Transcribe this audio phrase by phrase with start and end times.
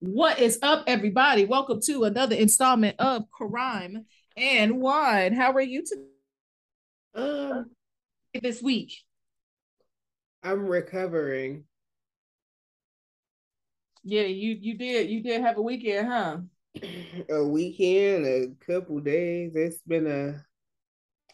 [0.00, 1.44] What is up, everybody?
[1.44, 4.06] Welcome to another installment of Crime
[4.36, 5.32] and Wine.
[5.32, 6.02] How are you today?
[7.16, 7.70] Um,
[8.40, 8.92] this week?
[10.44, 11.64] I'm recovering.
[14.04, 16.36] Yeah, you you did you did have a weekend, huh?
[17.30, 19.50] A weekend, a couple days.
[19.56, 20.44] It's been a.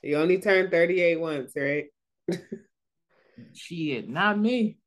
[0.02, 1.84] You only turned 38 once, right?
[3.52, 4.78] Shit, not me.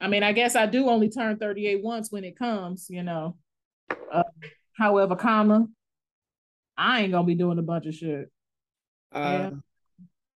[0.00, 3.36] I mean, I guess I do only turn 38 once when it comes, you know.
[4.12, 4.22] Uh,
[4.76, 5.66] however, comma,
[6.76, 8.30] I ain't gonna be doing a bunch of shit.
[9.12, 9.50] Uh, yeah.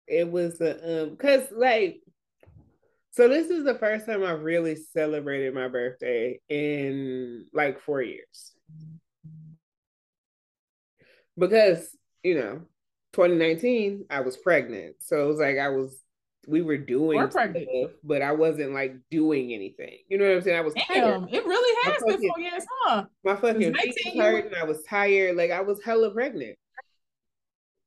[0.07, 2.01] It was a um, cause like,
[3.11, 8.53] so this is the first time I've really celebrated my birthday in like four years.
[11.37, 12.61] Because you know,
[13.13, 16.01] 2019, I was pregnant, so it was like I was
[16.47, 19.97] we were doing stuff, but I wasn't like doing anything.
[20.09, 20.57] You know what I'm saying?
[20.57, 21.29] I was Damn, tired.
[21.31, 23.05] it really has been four years, huh?
[23.23, 25.35] My fucking feet hurt and I was tired.
[25.35, 26.57] Like I was hella pregnant.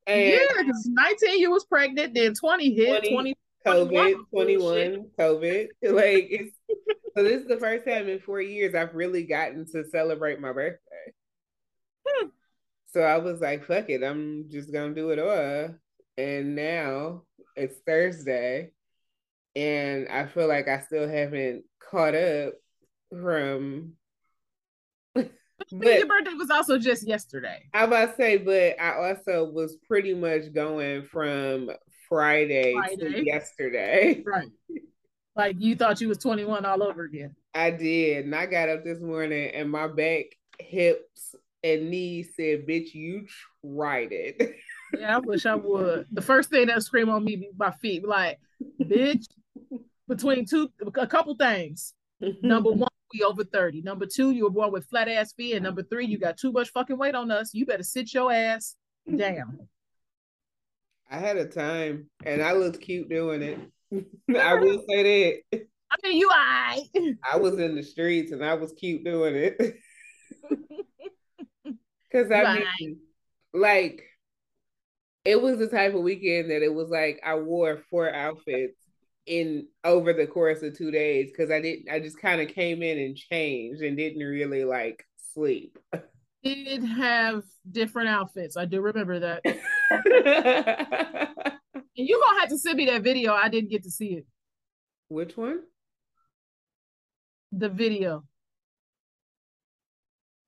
[0.06, 3.34] And yeah, because 19 you was pregnant, then 20 hit, 20, 20
[3.66, 5.68] COVID, 21, COVID.
[5.90, 6.56] Like it's
[7.16, 10.52] so this is the first time in four years I've really gotten to celebrate my
[10.52, 11.12] birthday.
[12.06, 12.28] Hmm.
[12.92, 15.74] So I was like, fuck it, I'm just gonna do it all.
[16.16, 17.22] And now
[17.56, 18.70] it's Thursday,
[19.54, 22.54] and I feel like I still haven't caught up
[23.10, 23.92] from.
[25.14, 25.30] but
[25.70, 27.62] your birthday was also just yesterday.
[27.72, 31.70] I about to say, but I also was pretty much going from
[32.08, 32.96] Friday, Friday.
[32.96, 34.24] to yesterday.
[34.26, 34.48] Right.
[35.36, 37.34] Like you thought you was 21 all over again.
[37.54, 38.24] I did.
[38.24, 40.26] And I got up this morning and my back,
[40.60, 43.26] hips, and knees said, bitch, you
[43.64, 44.54] tried it.
[44.98, 46.06] Yeah, I wish I would.
[46.12, 48.06] The first thing that scream on me be my feet.
[48.06, 48.38] Like,
[48.80, 49.26] bitch,
[50.08, 51.94] between two a couple things.
[52.42, 53.82] Number one, we over 30.
[53.82, 55.54] Number two, you were born with flat ass feet.
[55.54, 57.54] And number three, you got too much fucking weight on us.
[57.54, 58.76] You better sit your ass
[59.16, 59.68] down.
[61.10, 63.58] I had a time and I looked cute doing it.
[64.36, 65.66] I will say that.
[65.90, 66.82] I mean, you I.
[67.32, 69.76] I was in the streets and I was cute doing it.
[72.12, 72.98] Cause I mean,
[73.52, 74.04] like
[75.24, 78.76] it was the type of weekend that it was like I wore four outfits
[79.26, 82.82] in over the course of two days because I didn't I just kind of came
[82.82, 85.78] in and changed and didn't really like sleep.
[86.42, 88.58] Did have different outfits.
[88.58, 89.40] I do remember that.
[89.44, 89.56] and
[91.94, 93.32] you're gonna have to send me that video.
[93.32, 94.26] I didn't get to see it.
[95.08, 95.60] Which one?
[97.52, 98.24] The video.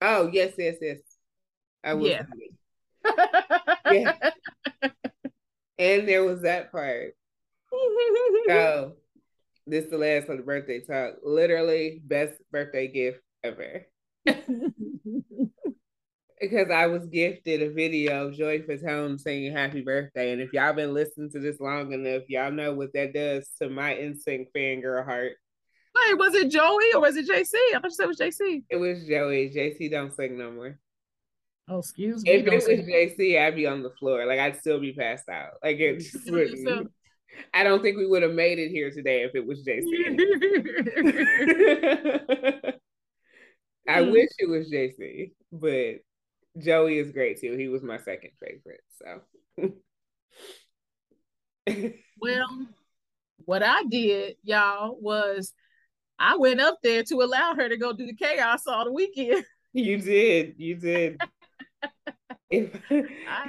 [0.03, 0.99] Oh yes, yes, yes.
[1.83, 2.09] I will.
[2.09, 2.25] Yeah.
[3.93, 4.15] yeah.
[5.79, 7.15] and there was that part.
[8.49, 8.97] so
[9.67, 11.15] this is the last of the birthday talk.
[11.25, 13.87] Literally best birthday gift ever.
[16.41, 20.33] because I was gifted a video of Joey Fatone singing happy birthday.
[20.33, 23.69] And if y'all been listening to this long enough, y'all know what that does to
[23.69, 25.33] my NSYNC fangirl heart.
[25.95, 27.55] Wait, was it Joey or was it JC?
[27.55, 28.65] I thought you said it was JC.
[28.69, 29.51] It was Joey.
[29.51, 30.79] JC don't sing no more.
[31.69, 32.31] Oh, excuse me.
[32.31, 34.25] If it was JC, I'd be on the floor.
[34.27, 35.55] Like I'd still be passed out.
[35.63, 36.91] Like it just wouldn't.
[37.53, 39.85] I don't think we would have made it here today if it was JC.
[43.89, 45.97] I wish it was JC, but
[46.63, 47.57] Joey is great too.
[47.57, 48.81] He was my second favorite.
[48.99, 49.21] So
[52.21, 52.67] well,
[53.45, 55.53] what I did, y'all, was
[56.19, 59.45] I went up there to allow her to go do the chaos all the weekend.
[59.73, 60.55] You did.
[60.57, 61.21] You did.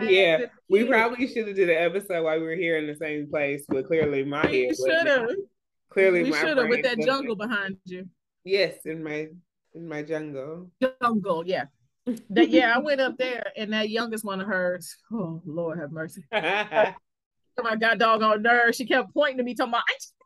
[0.02, 3.30] Yeah, we probably should have did an episode while we were here in the same
[3.30, 5.30] place, but clearly my head should have.
[5.90, 8.08] Clearly, we should have with that jungle behind you.
[8.44, 9.28] Yes, in my
[9.74, 10.72] in my jungle.
[11.02, 11.66] Jungle, yeah.
[12.30, 14.96] that yeah, I went up there, and that youngest one of hers.
[15.12, 16.24] Oh Lord, have mercy.
[16.32, 18.78] my god, dog on nerves.
[18.78, 19.84] She kept pointing to me, talking about,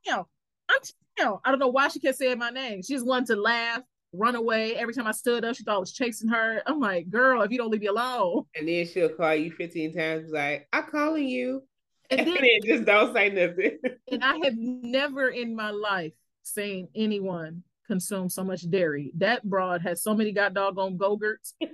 [0.08, 0.22] "I'm
[0.70, 2.82] I'm I don't know why she kept saying my name.
[2.82, 3.82] She just wanted to laugh
[4.14, 4.76] run away.
[4.76, 6.62] Every time I stood up, she thought I was chasing her.
[6.66, 8.46] I'm like, girl, if you don't leave me alone.
[8.56, 11.64] And then she'll call you 15 times, like, I'm calling you.
[12.10, 13.78] And then, and then just don't say nothing.
[14.12, 16.14] and I have never in my life
[16.44, 19.12] seen anyone consume so much dairy.
[19.18, 21.56] That broad has so many god doggone go-gurts.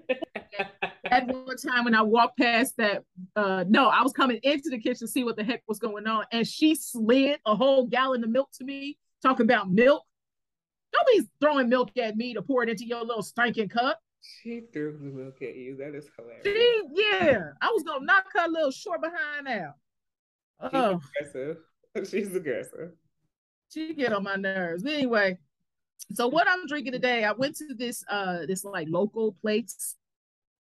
[1.06, 3.04] At one time when I walked past that,
[3.36, 6.08] uh, no, I was coming into the kitchen to see what the heck was going
[6.08, 10.04] on, and she slid a whole gallon of milk to me, talking about milk.
[10.94, 14.00] Nobody's throwing milk at me to pour it into your little stinking cup.
[14.22, 15.78] She threw the milk at you.
[15.78, 16.44] That is hilarious.
[16.46, 19.74] She, yeah, I was gonna knock her little short behind out.
[20.64, 21.02] She's oh.
[21.22, 21.58] aggressive.
[22.10, 22.92] She's aggressive.
[23.74, 24.84] She get on my nerves.
[24.84, 25.38] But anyway,
[26.14, 29.96] So what I'm drinking today, I went to this uh this like local place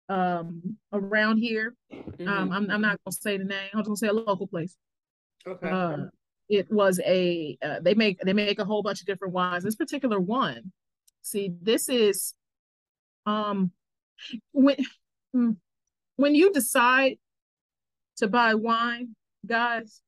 [0.10, 1.76] um around here.
[1.94, 2.28] Mm-hmm.
[2.28, 4.76] Um I'm I'm not gonna say the name, I'm just gonna say a local place.
[5.48, 5.70] Okay.
[5.70, 6.06] Uh,
[6.52, 9.64] it was a uh, they make they make a whole bunch of different wines.
[9.64, 10.74] This particular one,
[11.22, 12.34] see, this is
[13.26, 13.72] um
[14.52, 14.76] when
[15.34, 15.56] mm,
[16.18, 17.18] when you decide
[18.18, 19.16] to buy wine,
[19.46, 20.02] guys,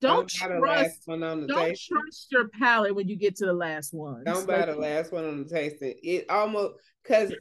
[0.00, 1.96] don't, don't trust don't tasting.
[1.96, 4.24] trust your palate when you get to the last one.
[4.24, 5.94] Don't buy like, the last one on the tasting.
[6.02, 6.74] It almost
[7.04, 7.32] because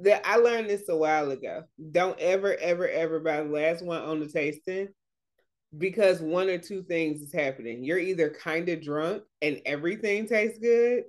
[0.00, 1.64] that I learned this a while ago.
[1.92, 4.88] Don't ever, ever, ever buy the last one on the tasting
[5.76, 7.84] because one or two things is happening.
[7.84, 11.04] You're either kind of drunk and everything tastes good,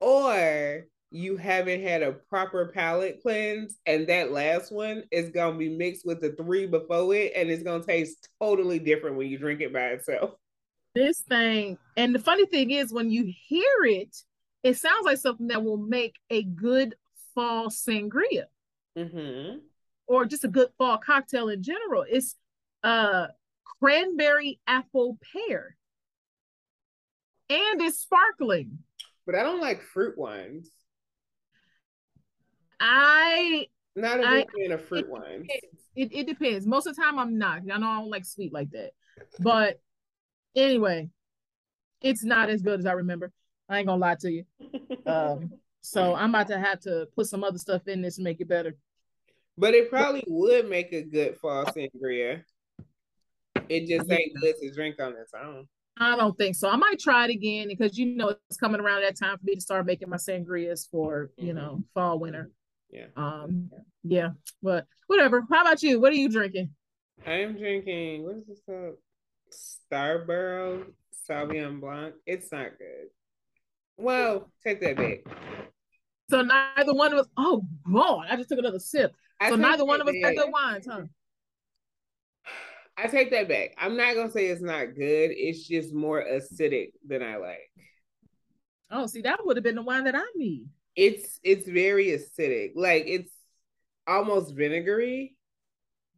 [0.00, 5.68] or you haven't had a proper palate cleanse, and that last one is gonna be
[5.68, 9.60] mixed with the three before it, and it's gonna taste totally different when you drink
[9.60, 10.34] it by itself.
[10.96, 14.16] This thing, and the funny thing is, when you hear it,
[14.62, 16.94] it sounds like something that will make a good
[17.34, 18.44] fall sangria,
[18.96, 19.58] mm-hmm.
[20.06, 22.04] or just a good fall cocktail in general.
[22.08, 22.36] It's
[22.84, 23.26] uh
[23.84, 25.76] cranberry apple pear,
[27.50, 28.78] and it's sparkling.
[29.26, 30.70] But I don't like fruit wines.
[32.80, 35.46] I not a big fan of fruit it wines.
[35.96, 36.66] It, it depends.
[36.66, 37.60] Most of the time, I'm not.
[37.72, 38.90] I know I don't like sweet like that.
[39.38, 39.80] But
[40.56, 41.10] anyway,
[42.00, 43.32] it's not as good as I remember.
[43.68, 44.44] I ain't gonna lie to you.
[45.06, 45.52] Um,
[45.82, 48.48] so I'm about to have to put some other stuff in this to make it
[48.48, 48.76] better.
[49.56, 52.42] But it probably would make a good fall sangria.
[53.68, 55.66] It just ain't good to drink on its own.
[55.98, 56.68] I don't think so.
[56.68, 59.54] I might try it again because you know it's coming around that time for me
[59.54, 61.56] to start making my sangrias for you mm-hmm.
[61.56, 62.50] know fall winter.
[62.90, 63.06] Yeah.
[63.16, 63.70] Um.
[64.02, 64.30] Yeah.
[64.62, 65.44] But whatever.
[65.50, 66.00] How about you?
[66.00, 66.70] What are you drinking?
[67.26, 68.24] I'm drinking.
[68.24, 68.96] What is this called?
[69.50, 70.86] Starborough
[71.28, 72.14] Sauvignon Blanc.
[72.26, 73.08] It's not good.
[73.96, 75.20] Well, take that back.
[76.30, 77.26] So neither one of us.
[77.36, 78.26] Oh God!
[78.28, 79.14] I just took another sip.
[79.40, 81.02] I so neither one of us got good wines, huh?
[82.96, 83.74] I take that back.
[83.78, 85.30] I'm not gonna say it's not good.
[85.32, 87.70] It's just more acidic than I like.
[88.90, 90.68] Oh, see, that would have been the wine that I need.
[90.94, 92.72] It's it's very acidic.
[92.76, 93.32] Like it's
[94.06, 95.36] almost vinegary.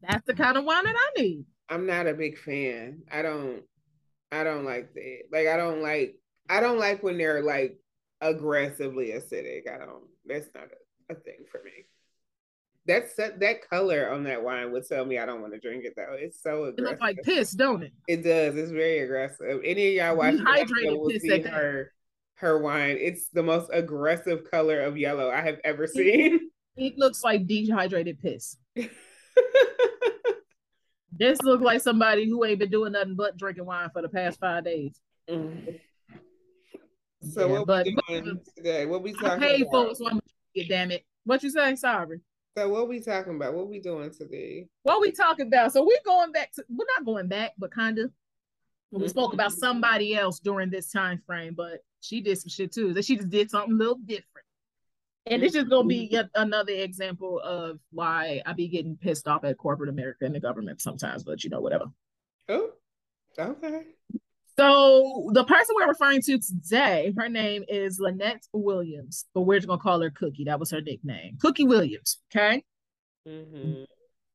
[0.02, 1.46] That's the kind of wine that I need.
[1.68, 3.02] I'm not a big fan.
[3.10, 3.62] I don't
[4.30, 5.20] I don't like that.
[5.32, 6.16] Like I don't like
[6.48, 7.78] I don't like when they're like
[8.20, 9.70] aggressively acidic.
[9.72, 11.86] I don't that's not a, a thing for me.
[12.86, 15.84] That's that, that color on that wine would tell me I don't want to drink
[15.84, 16.16] it though.
[16.18, 16.78] It's so aggressive.
[16.78, 17.92] It looks like piss, don't it?
[18.06, 18.56] It does.
[18.56, 19.60] It's very aggressive.
[19.64, 21.92] Any of y'all watching will see her
[22.36, 22.96] her wine.
[23.00, 26.50] It's the most aggressive color of yellow I have ever seen.
[26.78, 28.58] It looks like dehydrated piss.
[31.10, 34.38] this looks like somebody who ain't been doing nothing but drinking wine for the past
[34.38, 35.00] five days.
[35.26, 35.80] Mm.
[37.32, 38.84] So yeah, what but, we doing today?
[38.84, 39.70] What we talking I paid about?
[39.70, 40.20] for it, so I'm
[40.68, 41.06] damn it.
[41.24, 41.74] What you say?
[41.76, 42.20] Sorry.
[42.56, 43.52] So what we talking about?
[43.52, 44.66] What we doing today?
[44.82, 45.72] What we talking about?
[45.72, 48.10] So we're going back to we're not going back, but kind of.
[48.92, 49.08] We mm-hmm.
[49.08, 52.94] spoke about somebody else during this time frame, but she did some shit too.
[52.94, 54.46] That she just did something a little different.
[55.26, 56.14] And it's just gonna be mm-hmm.
[56.14, 60.40] yet another example of why I be getting pissed off at corporate America and the
[60.40, 61.86] government sometimes, but you know, whatever.
[62.48, 62.70] Oh,
[63.38, 63.82] okay.
[64.58, 69.68] So the person we're referring to today, her name is Lynette Williams, but we're just
[69.68, 70.44] gonna call her Cookie.
[70.44, 72.18] That was her nickname, Cookie Williams.
[72.34, 72.64] Okay.
[73.28, 73.84] Mm-hmm.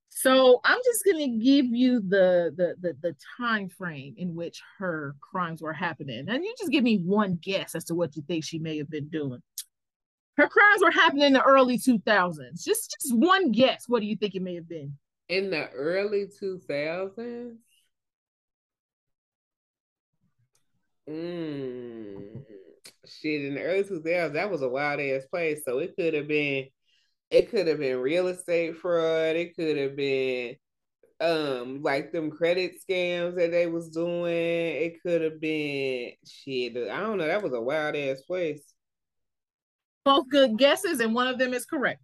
[0.09, 5.15] So I'm just gonna give you the, the the the time frame in which her
[5.21, 8.43] crimes were happening, and you just give me one guess as to what you think
[8.43, 9.41] she may have been doing.
[10.37, 12.63] Her crimes were happening in the early 2000s.
[12.63, 13.85] Just just one guess.
[13.87, 14.97] What do you think it may have been?
[15.29, 17.55] In the early 2000s.
[21.11, 22.43] Mm,
[23.05, 25.61] shit, in the early 2000s, that was a wild ass place.
[25.65, 26.67] So it could have been
[27.29, 29.35] it could have been real estate fraud.
[29.35, 30.55] It could have been
[31.19, 34.33] um like them credit scams that they was doing.
[34.33, 36.77] It could have been shit.
[36.89, 37.27] I don't know.
[37.27, 38.61] That was a wild ass place.
[40.03, 42.01] Both good guesses, and one of them is correct.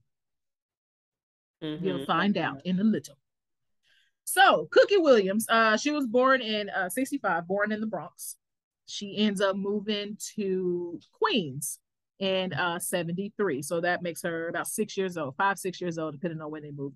[1.64, 1.86] Mm-hmm.
[1.86, 3.18] You'll find out in a little.
[4.24, 8.36] So, Cookie Williams, uh, she was born in uh, 65, born in the Bronx.
[8.88, 11.80] She ends up moving to Queens
[12.20, 13.62] in uh 73.
[13.62, 16.64] So that makes her about six years old, five, six years old, depending on when
[16.64, 16.96] they moved.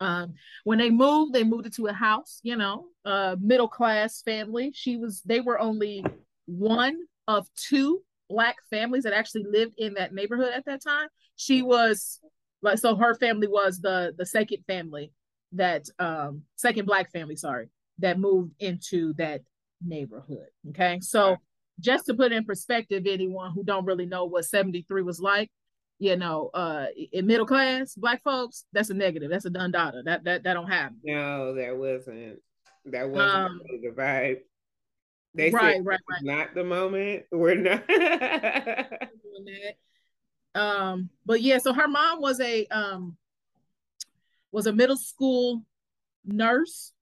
[0.00, 0.34] Um,
[0.64, 2.86] when they moved, they moved into a house, you know,
[3.40, 4.72] middle class family.
[4.74, 6.04] She was they were only
[6.46, 6.98] one
[7.28, 11.08] of two black families that actually lived in that neighborhood at that time.
[11.36, 12.20] She was
[12.62, 15.12] like so her family was the the second family
[15.52, 19.42] that um second black family, sorry, that moved into that
[19.84, 20.48] neighborhood.
[20.70, 20.98] Okay.
[21.00, 21.36] So
[21.80, 25.50] just to put in perspective, anyone who don't really know what 73 was like,
[25.98, 29.30] you know, uh in middle class black folks, that's a negative.
[29.30, 30.02] That's a done data.
[30.04, 30.98] That that that don't happen.
[31.04, 32.40] No, that wasn't
[32.86, 34.40] that wasn't um, the vibe.
[35.34, 36.22] They right, right, right.
[36.22, 37.24] Not the moment.
[37.30, 37.84] We're not.
[40.54, 43.16] um, but yeah, so her mom was a um
[44.50, 45.62] was a middle school
[46.24, 46.92] nurse,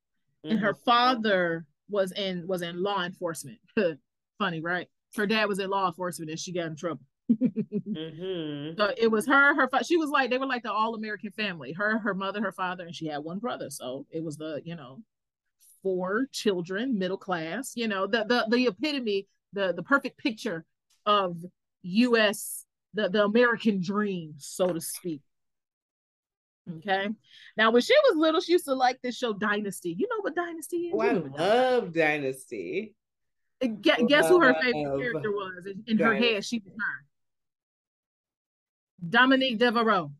[0.44, 0.52] mm-hmm.
[0.52, 0.84] and her mm-hmm.
[0.84, 1.64] father
[1.94, 3.58] was in was in law enforcement.
[4.38, 4.88] Funny, right?
[5.16, 7.00] Her dad was in law enforcement, and she got in trouble.
[7.32, 8.76] mm-hmm.
[8.76, 9.54] So it was her.
[9.54, 11.72] Her she was like they were like the all American family.
[11.72, 13.70] Her, her mother, her father, and she had one brother.
[13.70, 15.00] So it was the you know
[15.82, 17.72] four children, middle class.
[17.74, 20.64] You know the the the epitome, the the perfect picture
[21.06, 21.38] of
[21.82, 22.66] U.S.
[22.92, 25.22] the the American dream, so to speak.
[26.78, 27.08] Okay.
[27.56, 29.94] Now, when she was little, she used to like this show Dynasty.
[29.98, 30.94] You know what Dynasty is?
[30.94, 32.94] Oh, I love Dynasty.
[33.62, 35.66] Uh, guess, oh, guess who her favorite character was?
[35.66, 37.04] In, in her head, she was her.
[39.08, 40.10] Dominique Deveraux.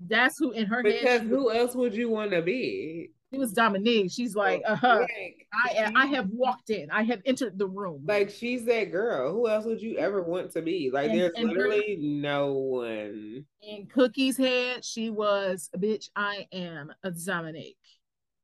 [0.00, 1.22] That's who in her because head.
[1.22, 3.10] Because who else would you want to be?
[3.30, 4.10] It was Dominique.
[4.10, 5.00] She's like, uh huh.
[5.00, 6.90] Like, I I have walked in.
[6.90, 8.02] I have entered the room.
[8.06, 9.32] Like she's that girl.
[9.32, 10.90] Who else would you ever want to be?
[10.90, 13.44] Like and, there's and literally her, no one.
[13.60, 16.08] In Cookie's head, she was bitch.
[16.16, 17.76] I am a Dominique.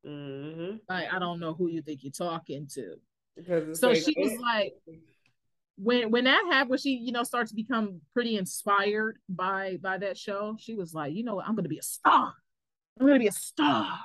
[0.06, 0.76] Mm-hmm.
[0.86, 2.96] Like I don't know who you think you're talking to.
[3.74, 4.74] so like, she was like,
[5.76, 9.96] when when that happened, when she you know starts to become pretty inspired by by
[9.96, 12.34] that show, she was like, you know, what, I'm gonna be a star.
[13.00, 13.98] I'm gonna be a star.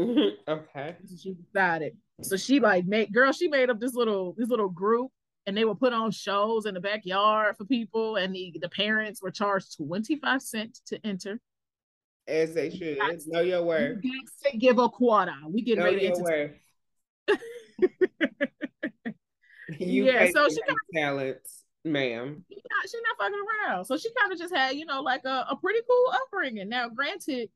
[0.48, 0.96] okay.
[1.22, 1.96] she decided.
[2.22, 5.10] So she like made girl, she made up this little this little group
[5.46, 9.22] and they would put on shows in the backyard for people and the, the parents
[9.22, 11.40] were charged 25 cents to enter.
[12.28, 12.98] As they should.
[13.26, 14.00] know your word.
[14.02, 14.22] You
[14.58, 15.34] give a quarter.
[15.48, 16.50] We get ready to
[19.78, 22.44] you yeah, so she got talents, ma'am.
[22.48, 23.38] She's not, she not fucking
[23.68, 23.84] around.
[23.86, 26.68] So she kind of just had, you know, like a, a pretty cool upbringing.
[26.68, 27.50] Now, granted,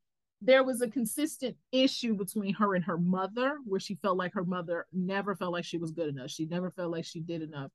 [0.44, 4.44] there was a consistent issue between her and her mother where she felt like her
[4.44, 6.30] mother never felt like she was good enough.
[6.30, 7.70] She never felt like she did enough.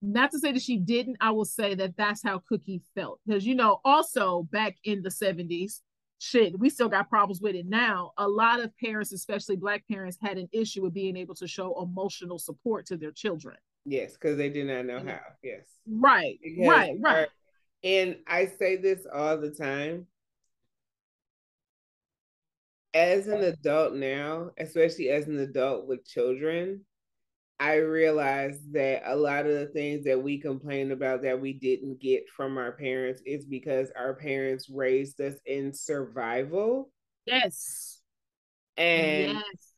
[0.00, 3.20] Not to say that she didn't, I will say that that's how Cookie felt.
[3.26, 5.80] Because, you know, also back in the 70s,
[6.20, 8.12] shit, we still got problems with it now.
[8.16, 11.82] A lot of parents, especially Black parents, had an issue with being able to show
[11.82, 13.56] emotional support to their children.
[13.84, 15.08] Yes, because they did not know mm-hmm.
[15.08, 15.20] how.
[15.42, 15.64] Yes.
[15.88, 17.28] Right, because right, right.
[17.82, 20.06] and I say this all the time
[22.94, 26.84] as an adult now, especially as an adult with children,
[27.60, 32.00] I realize that a lot of the things that we complain about that we didn't
[32.00, 36.90] get from our parents is because our parents raised us in survival.
[37.26, 38.00] Yes.
[38.76, 39.72] And yes.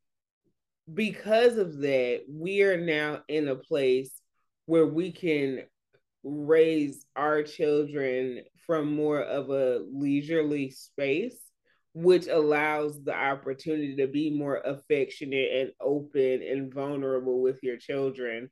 [0.93, 4.13] because of that, we are now in a place
[4.67, 5.63] where we can
[6.23, 11.39] raise our children from more of a leisurely space
[11.93, 18.49] which allows the opportunity to be more affectionate and open and vulnerable with your children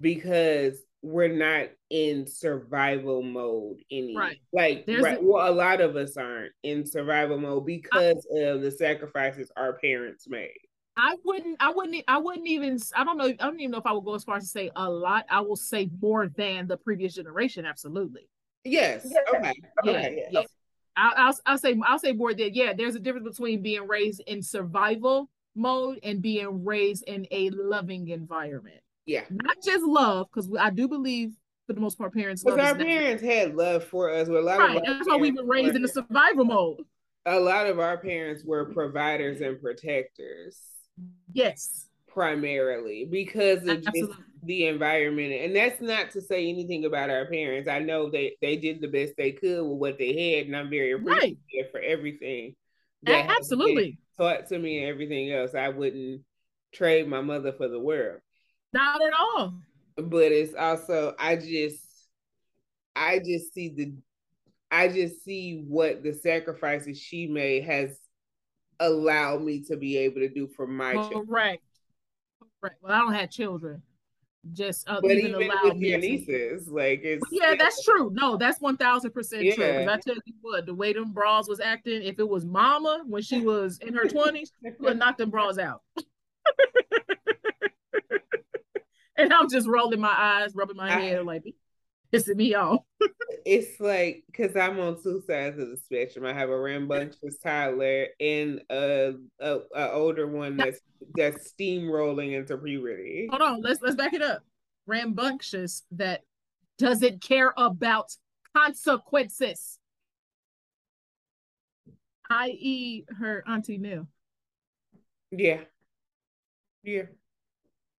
[0.00, 4.22] because we're not in survival mode anymore.
[4.22, 4.38] Right.
[4.52, 8.62] Like right, a, well, a lot of us aren't in survival mode because I, of
[8.62, 10.50] the sacrifices our parents made.
[10.96, 13.86] I wouldn't I wouldn't I wouldn't even I don't know I don't even know if
[13.86, 15.24] I would go as far as to say a lot.
[15.30, 18.28] I will say more than the previous generation, absolutely.
[18.64, 19.06] Yes.
[19.34, 19.54] Okay.
[19.86, 20.26] Okay.
[20.30, 20.46] Yeah, yeah.
[20.96, 24.42] I'll, I'll, say I'll say more that yeah, there's a difference between being raised in
[24.42, 28.80] survival mode and being raised in a loving environment.
[29.06, 31.32] Yeah, not just love, because I do believe
[31.66, 32.44] for the most part parents.
[32.44, 34.28] Because our parents had love for us.
[34.28, 36.84] With a lot right, of that's why we were raised in the survival mode.
[37.26, 40.60] A lot of our parents were providers and protectors.
[41.32, 43.84] Yes, primarily because of
[44.44, 45.32] the environment.
[45.32, 47.68] And that's not to say anything about our parents.
[47.68, 50.70] I know they they did the best they could with what they had, and I'm
[50.70, 51.70] very appreciative right.
[51.70, 52.54] for everything.
[53.04, 55.54] That absolutely taught to me and everything else.
[55.54, 56.22] I wouldn't
[56.72, 58.20] trade my mother for the world.
[58.72, 59.54] Not at all.
[59.96, 61.84] But it's also I just
[62.96, 63.92] I just see the
[64.70, 67.98] I just see what the sacrifices she made has
[68.80, 71.10] allowed me to be able to do for my Correct.
[71.10, 71.28] children.
[71.28, 71.60] Right.
[72.62, 72.72] Right.
[72.80, 73.82] Well, I don't have children.
[74.52, 78.10] Just uh, but even, even with your nieces, like it's yeah, that's true.
[78.12, 79.86] No, that's one thousand percent true.
[79.88, 83.22] I tell you what, the way them bras was acting, if it was Mama when
[83.22, 85.82] she was in her twenties, would knock them bras out.
[89.16, 91.44] and I'm just rolling my eyes, rubbing my I, head, like
[92.12, 92.80] pissing me off.
[93.46, 96.26] it's like because I'm on two sides of the spectrum.
[96.26, 100.80] I have a rambunctious toddler and a, a, a older one that's
[101.14, 103.28] that's steamrolling into puberty.
[103.30, 104.42] Hold on, let's let's back it up.
[104.86, 106.22] rambunctious that
[106.78, 108.10] doesn't care about
[108.56, 109.78] consequences,
[112.30, 114.08] i.e., her auntie Nell.
[115.30, 115.60] Yeah.
[116.82, 117.04] Yeah.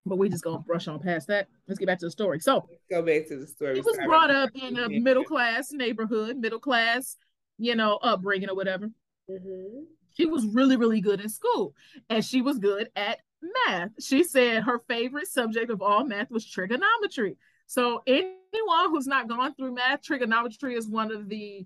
[0.05, 1.48] But we just gonna brush on past that.
[1.67, 2.39] Let's get back to the story.
[2.39, 3.75] So Let's go back to the story.
[3.75, 4.07] he was Sorry.
[4.07, 7.15] brought up in a middle class neighborhood, middle class,
[7.57, 8.89] you know, upbringing or whatever.
[9.29, 9.86] Mhm.
[10.17, 11.74] She was really, really good in school,
[12.10, 13.19] and she was good at
[13.67, 13.91] math.
[14.03, 17.38] She said her favorite subject of all math was trigonometry.
[17.65, 21.65] So anyone who's not gone through math, trigonometry is one of the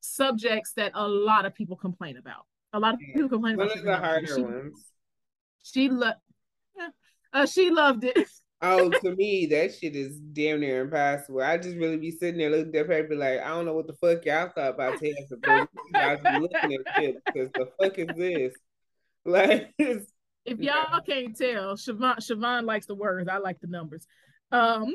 [0.00, 2.46] subjects that a lot of people complain about.
[2.74, 4.62] A lot of people complain One about of the harder trigonometry.
[4.64, 4.92] ones.
[5.64, 5.88] She, she
[7.32, 8.16] uh, she loved it.
[8.60, 11.42] Oh, to me, that shit is damn near impossible.
[11.42, 13.86] I just really be sitting there looking at that paper like, I don't know what
[13.86, 17.96] the fuck y'all thought about tests, but guys be looking at shit because the fuck
[17.98, 18.52] is this?
[19.24, 23.28] Like, If y'all can't tell, Siobhan, Siobhan likes the words.
[23.28, 24.06] I like the numbers.
[24.50, 24.94] Um,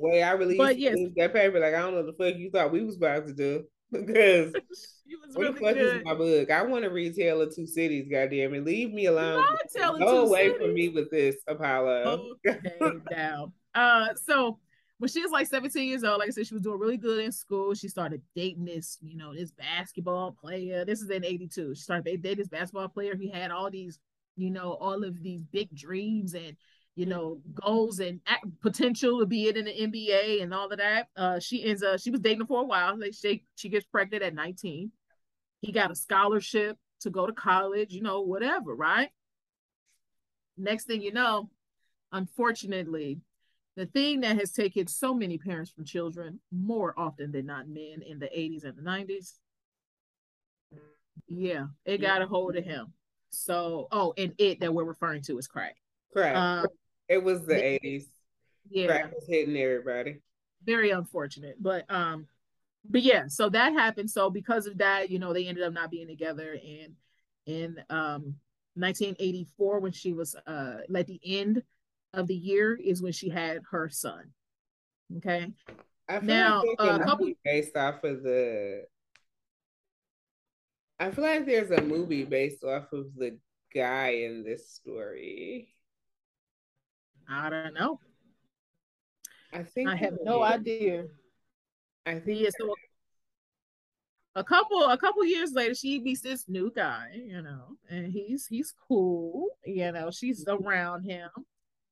[0.00, 0.94] way I really But yes.
[0.94, 2.82] to look at that paper like, I don't know what the fuck you thought we
[2.82, 4.52] was about to do because
[5.08, 5.96] she was what really the fuck good.
[5.96, 6.50] is my book?
[6.50, 8.64] I want to read Tale of Two Cities, goddamn it.
[8.64, 9.44] Leave me alone.
[9.76, 10.58] Go away cities.
[10.58, 12.36] from me with this, Apollo.
[12.46, 12.60] Okay,
[13.10, 13.52] down.
[13.74, 14.58] Uh, so
[14.98, 17.22] when she was like 17 years old, like I said, she was doing really good
[17.22, 17.74] in school.
[17.74, 20.84] She started dating this, you know, this basketball player.
[20.84, 21.74] This is in 82.
[21.74, 23.14] She started dating this basketball player.
[23.14, 23.98] He had all these,
[24.36, 26.56] you know, all of these big dreams and
[26.96, 30.78] you know, goals and act- potential to be it in the NBA and all of
[30.78, 31.08] that.
[31.14, 32.98] Uh, she ends up she was dating him for a while.
[32.98, 34.90] Like she she gets pregnant at 19.
[35.60, 39.10] He got a scholarship to go to college, you know, whatever, right?
[40.56, 41.50] Next thing you know,
[42.12, 43.20] unfortunately,
[43.76, 48.00] the thing that has taken so many parents from children more often than not men
[48.06, 49.34] in the 80s and the 90s.
[51.28, 52.94] Yeah, it got a hold of him.
[53.30, 55.76] So, oh, and it that we're referring to is crack.
[56.12, 56.36] Crack.
[56.36, 56.66] Um,
[57.08, 58.06] it was the 80s.
[58.70, 60.20] yeah, Crack was hitting everybody.
[60.64, 61.56] very unfortunate.
[61.60, 62.26] But um,
[62.88, 64.10] but yeah, so that happened.
[64.10, 66.52] So because of that, you know, they ended up not being together.
[66.52, 66.94] And
[67.46, 68.36] in um
[68.74, 71.62] 1984, when she was uh at the end
[72.12, 74.32] of the year, is when she had her son.
[75.18, 75.52] Okay.
[76.08, 78.84] I feel Now, like uh, couple- based off of the.
[80.98, 83.36] I feel like there's a movie based off of the
[83.74, 85.68] guy in this story.
[87.28, 88.00] I don't know.
[89.52, 91.06] I think I have no idea.
[92.04, 92.74] I think Yeah, so
[94.36, 98.46] a couple a couple years later, she meets this new guy, you know, and he's
[98.46, 100.64] he's cool, you know, she's mm-hmm.
[100.64, 101.30] around him.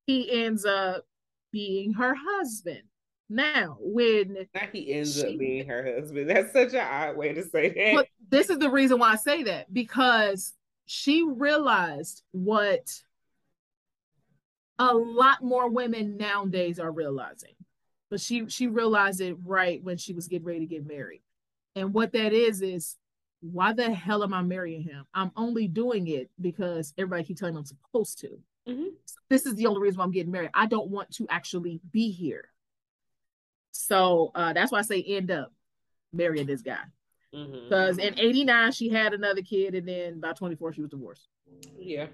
[0.07, 1.05] He ends up
[1.51, 2.83] being her husband.
[3.31, 6.29] Now, when now he ends She- up being her husband.
[6.29, 7.95] That's such an odd way to say that.
[7.95, 10.53] but this is the reason why I say that because
[10.87, 12.93] she realized what
[14.79, 17.55] a lot more women nowadays are realizing.
[18.11, 21.23] But she she realized it right when she was getting ready to get married.
[21.75, 22.97] And what that is is
[23.41, 25.05] why the hell am I marrying him?
[25.13, 28.39] I'm only doing it because everybody keep telling me I'm supposed to.
[28.69, 28.93] Mhm.
[29.29, 30.51] This is the only reason why I'm getting married.
[30.55, 32.49] I don't want to actually be here.
[33.73, 35.53] So uh, that's why I say end up
[36.13, 36.85] marrying this guy.
[37.35, 37.65] Mhm.
[37.65, 41.29] Because in 89, she had another kid, and then by 24, she was divorced
[41.79, 42.07] yeah,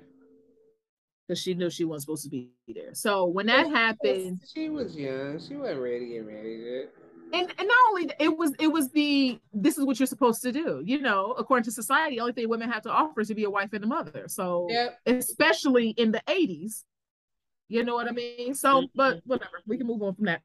[1.30, 2.92] because she knew she wasn't supposed to be there.
[2.92, 5.38] So when that happened, she was young.
[5.38, 6.88] She wasn't ready to get married
[7.32, 10.50] and, and not only it was it was the this is what you're supposed to
[10.50, 13.36] do, you know, according to society, the only thing women have to offer is to
[13.36, 14.24] be a wife and a mother.
[14.26, 14.98] So Yep.
[15.06, 16.82] especially in the 80s,
[17.68, 18.54] you know what I mean?
[18.54, 20.42] So, but whatever, we can move on from that.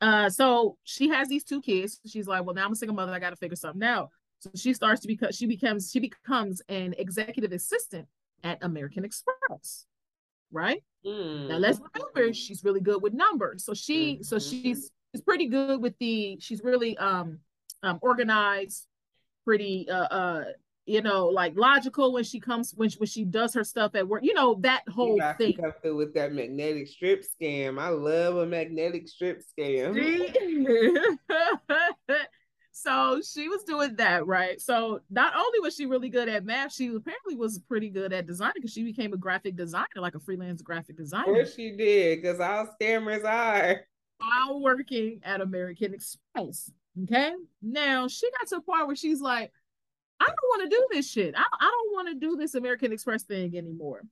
[0.00, 2.00] Uh, so she has these two kids.
[2.06, 3.12] She's like, well, now I'm a single mother.
[3.12, 4.08] I got to figure something out.
[4.38, 8.06] So she starts to become she becomes she becomes an executive assistant
[8.42, 9.86] at American Express,
[10.50, 10.82] right?
[11.04, 11.48] Mm.
[11.48, 13.64] Now let's remember she's really good with numbers.
[13.64, 14.62] So she so Mhm.
[14.62, 17.38] she's she's pretty good with the she's really um
[17.82, 18.86] um organized,
[19.44, 20.44] pretty uh uh
[20.86, 24.08] you know like logical when she comes when she, when she does her stuff at
[24.08, 24.24] work.
[24.24, 25.56] You know that whole to thing.
[25.56, 27.78] come through with that magnetic strip scam.
[27.80, 29.94] I love a magnetic strip scam.
[32.86, 34.60] So she was doing that, right?
[34.60, 38.26] So not only was she really good at math, she apparently was pretty good at
[38.26, 41.72] design because she became a graphic designer, like a freelance graphic Of designer, course she
[41.76, 43.80] did, because all scammers are.
[44.18, 46.70] while working at American Express.
[47.02, 47.32] Okay.
[47.60, 49.52] Now she got to a point where she's like,
[50.20, 51.34] I don't want to do this shit.
[51.36, 54.02] I, I don't want to do this American Express thing anymore.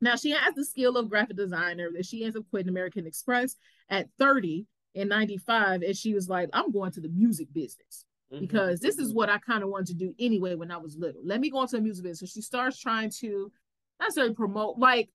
[0.00, 3.54] Now she has the skill of graphic designer that she ends up quitting American Express
[3.88, 4.66] at 30
[4.96, 5.82] in 95.
[5.82, 8.40] And she was like, I'm going to the music business Mm-hmm.
[8.40, 11.20] because this is what I kind of wanted to do anyway when I was little.
[11.24, 12.32] Let me go into the music business.
[12.32, 13.52] So she starts trying to
[14.00, 15.10] not necessarily promote, like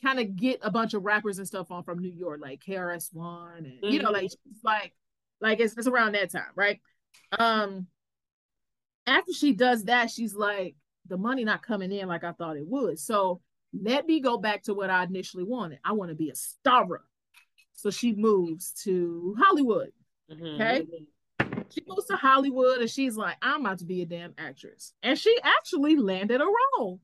[0.00, 3.12] kind of get a bunch of rappers and stuff on from New York, like KRS
[3.12, 3.86] One, and mm-hmm.
[3.86, 4.22] you know, mm-hmm.
[4.22, 4.30] like
[4.62, 4.94] like
[5.40, 6.80] like it's, it's around that time, right?
[7.36, 7.88] Um,
[9.08, 10.76] after she does that, she's like,
[11.08, 13.00] the money not coming in like I thought it would.
[13.00, 13.40] So
[13.72, 15.80] let me go back to what I initially wanted.
[15.84, 17.02] I want to be a star.
[17.76, 19.92] So she moves to Hollywood.
[20.30, 20.62] Mm-hmm.
[20.62, 20.86] Okay.
[21.68, 24.94] She moves to Hollywood and she's like, I'm about to be a damn actress.
[25.02, 26.46] And she actually landed a
[26.78, 27.00] role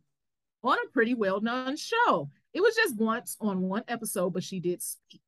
[0.64, 2.30] on a pretty well known show.
[2.54, 5.22] It was just once on one episode, but she did speak.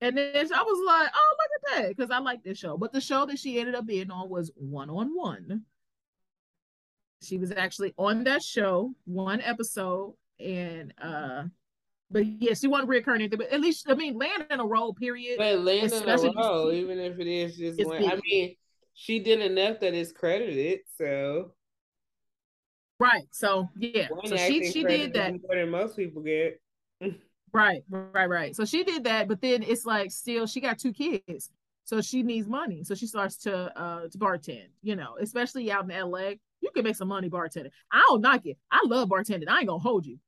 [0.00, 2.76] And then I was like, oh, look at that, because I like this show.
[2.76, 5.62] But the show that she ended up being on was One on One.
[7.22, 11.44] She was actually on that show, one episode, and uh
[12.12, 13.38] but yeah, she wasn't reoccurring anything.
[13.38, 15.38] But at least I mean, landing a role, period.
[15.38, 18.04] But landing a role, even if it is just one.
[18.04, 18.56] I mean,
[18.94, 21.52] she did enough that it's credited, so
[22.98, 23.26] right.
[23.30, 26.60] So yeah, one so she she did that more than most people get.
[27.52, 28.56] right, right, right.
[28.56, 31.50] So she did that, but then it's like still she got two kids,
[31.84, 32.84] so she needs money.
[32.84, 34.68] So she starts to uh to bartend.
[34.82, 37.70] You know, especially out in LA you can make some money bartending.
[37.90, 38.56] I don't knock it.
[38.70, 39.48] I love bartending.
[39.48, 40.18] I ain't gonna hold you.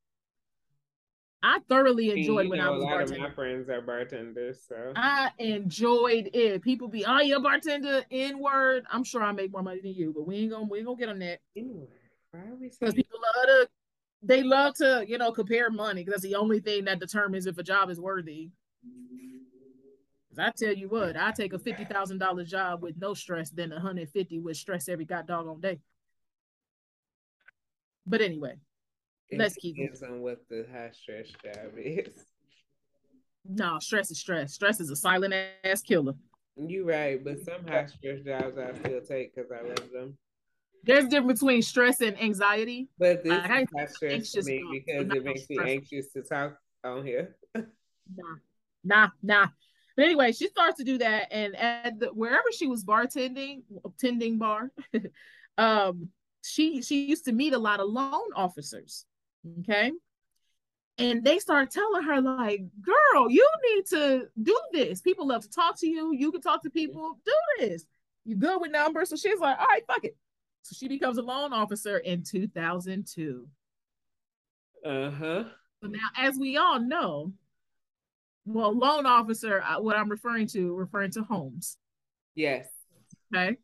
[1.47, 3.17] I thoroughly enjoyed when I was a lot bartending.
[3.17, 6.63] Of my friends are bartenders, so I enjoyed it.
[6.63, 8.85] People be, oh, you're a bartender, N word.
[8.91, 10.99] I'm sure I make more money than you, but we ain't gonna we ain't gonna
[10.99, 11.41] get on that.
[11.55, 13.69] Because people love to,
[14.23, 17.59] they love to, you know, compare money because that's the only thing that determines if
[17.59, 18.51] a job is worthy.
[20.31, 23.51] Because I tell you what, I take a fifty thousand dollar job with no stress
[23.51, 25.79] than a hundred fifty with stress every god doggone day.
[28.07, 28.55] But anyway,
[29.33, 32.25] let's keep depends on what the high stress job is.
[33.47, 34.55] No, stress is stress.
[34.55, 35.35] Stress is a silent
[35.65, 36.15] ass killer.
[36.57, 40.17] You're right, but some high stress jobs I still take because I love them.
[40.85, 42.89] There's a difference between stress and anxiety.
[42.99, 46.57] But this I, is high stress to me because it makes me anxious to talk
[46.85, 47.37] on here.
[47.55, 48.37] nah,
[48.85, 49.47] nah, nah.
[49.97, 53.63] But anyway, she starts to do that, and at the, wherever she was bartending,
[53.99, 54.71] tending bar,
[55.59, 56.09] um,
[56.43, 59.07] she she used to meet a lot of loan officers
[59.61, 59.93] okay?
[60.99, 65.01] And they start telling her like girl you need to do this.
[65.01, 66.13] People love to talk to you.
[66.15, 67.19] You can talk to people.
[67.25, 67.85] Do this.
[68.25, 69.11] You good with numbers?
[69.11, 70.17] So she's like all right fuck it.
[70.63, 73.47] So she becomes a loan officer in 2002
[74.85, 75.45] uh-huh.
[75.83, 77.33] So now as we all know
[78.47, 81.79] well loan officer uh, what i'm referring to referring to homes.
[82.35, 82.67] Yes.
[83.35, 83.57] Okay?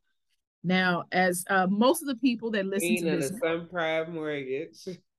[0.63, 4.15] Now, as uh, most of the people that listen Being to this, some prime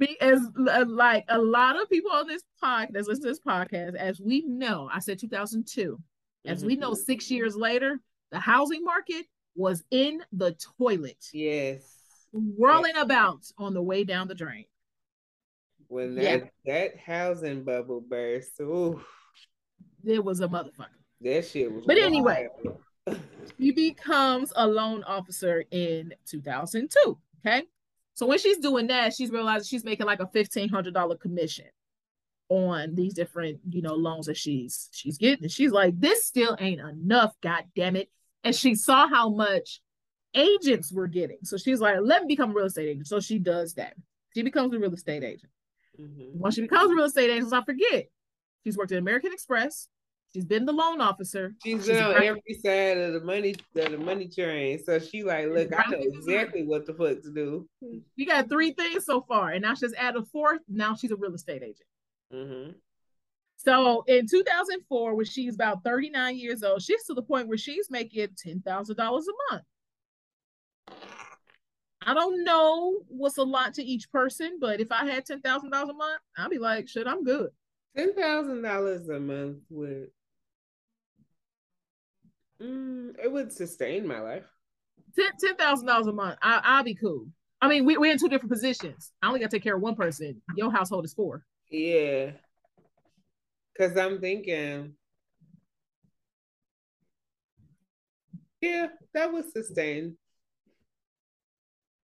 [0.00, 0.16] mortgage.
[0.20, 4.20] As uh, like a lot of people on this podcast, listen to this podcast, as
[4.20, 5.98] we know, I said 2002.
[6.46, 6.66] As mm-hmm.
[6.66, 7.02] we know, mm-hmm.
[7.02, 11.24] six years later, the housing market was in the toilet.
[11.32, 11.82] Yes.
[12.32, 13.04] Whirling yes.
[13.04, 14.64] about on the way down the drain.
[15.88, 16.72] When that, yeah.
[16.72, 19.02] that housing bubble burst, ooh.
[20.04, 20.86] It was a motherfucker.
[21.20, 22.06] That shit was But wild.
[22.06, 22.48] anyway,
[23.58, 27.18] she becomes a loan officer in 2002.
[27.44, 27.64] Okay.
[28.14, 31.66] So when she's doing that, she's realizing she's making like a $1,500 commission
[32.48, 35.48] on these different, you know, loans that she's she's getting.
[35.48, 38.10] she's like, this still ain't enough, god damn it.
[38.42, 39.80] And she saw how much
[40.34, 41.38] agents were getting.
[41.44, 43.06] So she's like, let me become a real estate agent.
[43.06, 43.94] So she does that.
[44.34, 45.52] She becomes a real estate agent.
[46.00, 46.38] Mm-hmm.
[46.38, 48.06] Once she becomes a real estate agent, I forget.
[48.64, 49.88] She's worked at American Express.
[50.32, 51.54] She's been the loan officer.
[51.64, 54.78] She's, been on every side of the money of the money train.
[54.84, 57.68] So she like, look, I know exactly what the fuck to do.
[58.16, 60.60] She got three things so far, and now she's added a fourth.
[60.68, 61.78] Now she's a real estate agent.
[62.32, 62.70] Mm-hmm.
[63.56, 67.90] So in 2004, when she's about 39 years old, she's to the point where she's
[67.90, 69.64] making ten thousand dollars a month.
[72.06, 75.70] I don't know what's a lot to each person, but if I had ten thousand
[75.70, 77.50] dollars a month, I'd be like, shit, I'm good.
[77.96, 80.08] Ten thousand dollars a month would
[82.62, 84.44] Mm, it would sustain my life.
[85.16, 86.38] Ten ten thousand dollars a month.
[86.42, 87.26] I I'll be cool.
[87.62, 89.12] I mean, we, we're in two different positions.
[89.22, 90.40] I only got to take care of one person.
[90.56, 91.44] Your household is four.
[91.70, 92.30] Yeah.
[93.76, 94.94] Cause I'm thinking,
[98.60, 100.16] yeah, that would sustain.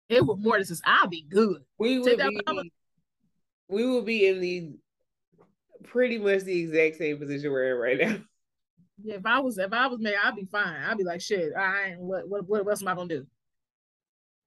[0.10, 1.62] It would more than just I'll be good.
[1.78, 2.72] We would be,
[3.68, 4.72] we will be in the
[5.84, 8.24] pretty much the exact same position we're in right now.
[9.04, 10.82] Yeah, if I was if I was married, I'd be fine.
[10.84, 13.28] I'd be like, shit, I ain't what what what else am I gonna do?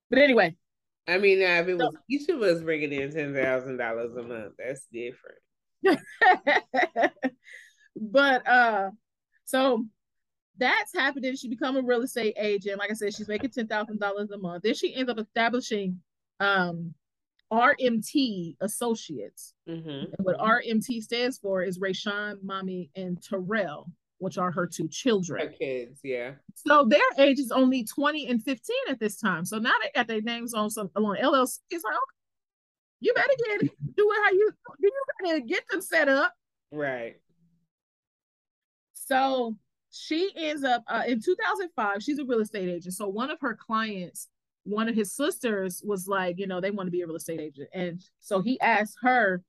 [0.09, 0.57] But anyway.
[1.07, 4.15] I mean, now if it was so, each of us bringing in ten thousand dollars
[4.17, 5.39] a month, that's different.
[7.97, 8.91] but uh,
[9.45, 9.87] so
[10.59, 11.35] that's happening.
[11.37, 12.79] She become a real estate agent.
[12.79, 14.63] Like I said, she's making ten thousand dollars a month.
[14.65, 16.01] Then she ends up establishing
[16.39, 16.95] um
[17.53, 19.55] RMT Associates.
[19.69, 19.89] Mm-hmm.
[19.89, 25.48] And what RMT stands for is Rayshawn, Mommy, and Terrell, which are her two children.
[25.48, 26.33] Her kids, yeah.
[26.54, 29.44] So their age is only 20 and 15 at this time.
[29.44, 31.59] So now they got their names on some on LLC.
[31.70, 32.16] It's like, okay,
[33.00, 33.61] you better get
[33.96, 36.35] do it how you do you gotta get them set up.
[36.70, 37.16] Right.
[38.92, 39.56] So
[39.90, 42.94] she ends up uh, in 2005, she's a real estate agent.
[42.94, 44.28] So one of her clients,
[44.64, 47.40] one of his sisters was like, you know, they want to be a real estate
[47.40, 47.70] agent.
[47.72, 49.42] And so he asked her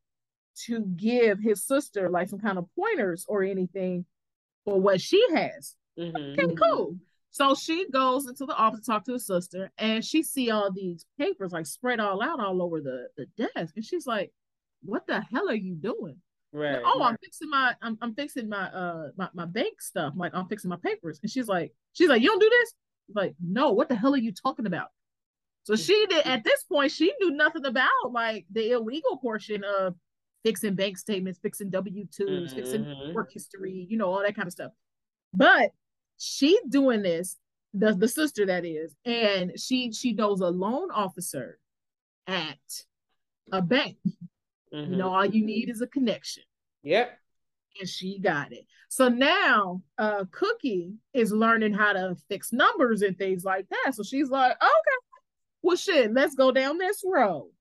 [0.66, 4.06] to give his sister like some kind of pointers or anything
[4.66, 5.76] for what she has.
[5.98, 6.40] Mm-hmm.
[6.40, 6.96] Okay, cool.
[7.32, 10.72] So she goes into the office to talk to her sister, and she see all
[10.72, 14.32] these papers like spread all out all over the, the desk, and she's like,
[14.84, 16.18] "What the hell are you doing?"
[16.54, 16.74] Right.
[16.74, 17.10] Like, oh, right.
[17.10, 20.14] I'm fixing my I'm, I'm fixing my uh my, my bank stuff.
[20.16, 22.74] Like I'm fixing my papers, and she's like, she's like, "You don't do this?"
[23.16, 23.72] Like, no.
[23.72, 24.90] What the hell are you talking about?
[25.64, 26.26] So she did.
[26.26, 29.96] At this point, she knew nothing about like the illegal portion of
[30.44, 32.56] fixing bank statements, fixing W 2s Mhm.
[32.56, 34.72] fixing work history, you know, all that kind of stuff.
[35.34, 35.72] But
[36.18, 37.38] she's doing this,
[37.74, 41.60] the the sister that is, and she she knows a loan officer
[42.28, 42.86] at
[43.52, 43.98] a bank.
[44.74, 44.90] Mhm.
[44.92, 46.44] You know, all you need is a connection,
[46.84, 47.20] Yep.
[47.80, 48.66] and she got it.
[48.90, 53.94] So now, uh, Cookie is learning how to fix numbers and things like that.
[53.96, 55.18] So she's like, okay,
[55.62, 57.52] well, shit, let's go down this road.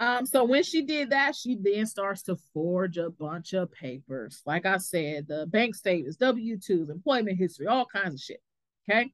[0.00, 4.42] Um, so when she did that, she then starts to forge a bunch of papers.
[4.44, 8.42] Like I said, the bank statements, W 2s, employment history, all kinds of shit.
[8.88, 9.12] Okay.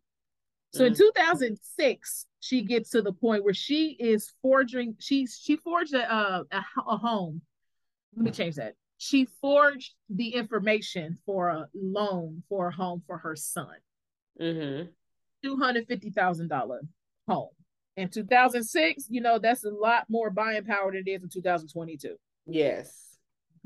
[0.73, 0.99] So in Mhm.
[0.99, 6.45] 2006, she gets to the point where she is forging, she she forged a, uh,
[6.51, 7.43] a, a home.
[8.17, 8.75] Let me change that.
[8.97, 13.75] She forged the information for a loan for a home for her son.
[14.41, 14.91] Mm-hmm.
[15.45, 16.81] $250,000
[17.29, 17.49] home.
[17.97, 22.17] In 2006, you know, that's a lot more buying power than it is in 2022.
[22.47, 23.17] Yes.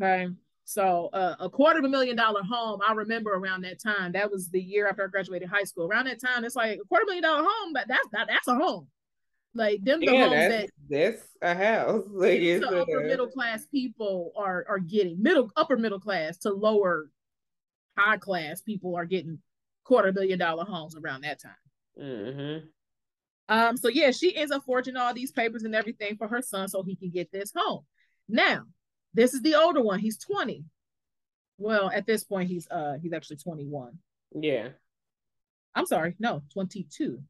[0.02, 0.28] Okay.
[0.64, 4.12] So uh, a quarter of a million dollar home, I remember around that time.
[4.12, 5.86] That was the year after I graduated high school.
[5.86, 8.54] Around that time, it's like a quarter million dollar home, but that's that, that's a
[8.54, 8.88] home.
[9.54, 12.04] Like them the Yeah, homes that's that that's a house.
[12.10, 16.38] Like the it's upper a, middle class people are are getting middle upper middle class
[16.38, 17.10] to lower
[17.96, 19.38] high class people are getting
[19.84, 21.52] quarter million dollar homes around that time.
[22.00, 22.66] Mm-hmm.
[23.48, 26.68] Um, so yeah, she ends up forging all these papers and everything for her son
[26.68, 27.84] so he can get this home.
[28.28, 28.62] Now,
[29.12, 29.98] this is the older one.
[29.98, 30.64] He's 20.
[31.58, 33.98] Well, at this point, he's uh he's actually 21.
[34.40, 34.68] Yeah.
[35.74, 37.20] I'm sorry, no, 22.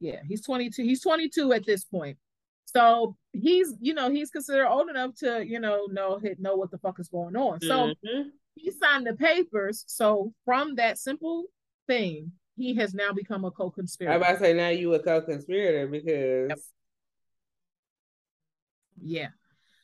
[0.00, 0.82] Yeah, he's 22.
[0.82, 2.18] He's 22 at this point.
[2.66, 6.78] So he's, you know, he's considered old enough to, you know, know know what the
[6.78, 7.60] fuck is going on.
[7.60, 8.32] So Mhm.
[8.54, 9.84] he signed the papers.
[9.86, 11.44] So from that simple
[11.86, 14.12] thing, he has now become a co-conspirator.
[14.12, 16.52] I about to say now you a co-conspirator because
[19.00, 19.28] Yeah.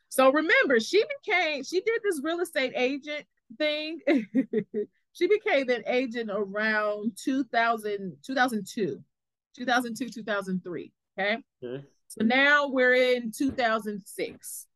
[0.08, 3.24] So remember, she became, she did this real estate agent
[3.58, 4.00] thing.
[5.12, 9.02] she became an agent around 2000, 2002,
[9.56, 10.92] 2002, 2003.
[11.18, 11.38] Okay.
[11.62, 11.84] Mhm.
[12.08, 14.66] So now we're in 2006.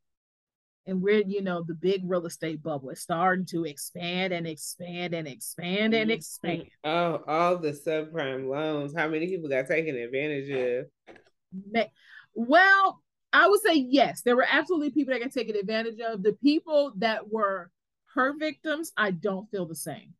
[0.86, 5.14] And we're, you know, the big real estate bubble is starting to expand and expand
[5.14, 6.66] and expand and expand.
[6.84, 8.94] oh, all the subprime loans.
[8.94, 10.86] How many people got taken advantage of?
[12.34, 14.22] Well, I would say yes.
[14.22, 16.22] There were absolutely people that got taken advantage of.
[16.22, 17.70] The people that were
[18.14, 20.14] her victims, I don't feel the same.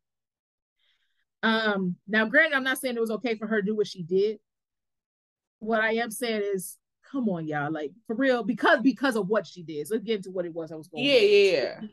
[1.43, 4.03] Um, now, granted, I'm not saying it was okay for her to do what she
[4.03, 4.39] did.
[5.59, 6.77] What I am saying is,
[7.09, 9.87] come on, y'all, like for real, because because of what she did.
[9.87, 11.03] So let's get into what it was I was going.
[11.03, 11.87] Yeah, yeah, yeah.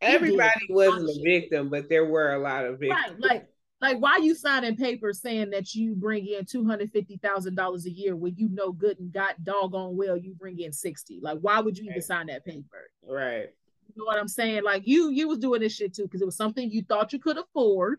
[0.00, 3.00] Everybody wasn't a victim, but there were a lot of victims.
[3.00, 3.48] Right, like
[3.80, 7.86] like why you signing papers saying that you bring in two hundred fifty thousand dollars
[7.86, 11.20] a year when you know good and got doggone well you bring in sixty?
[11.22, 12.90] Like why would you even sign that paper?
[13.06, 13.48] Right.
[13.88, 14.64] You know what I'm saying?
[14.64, 17.18] Like you you was doing this shit too because it was something you thought you
[17.18, 17.98] could afford,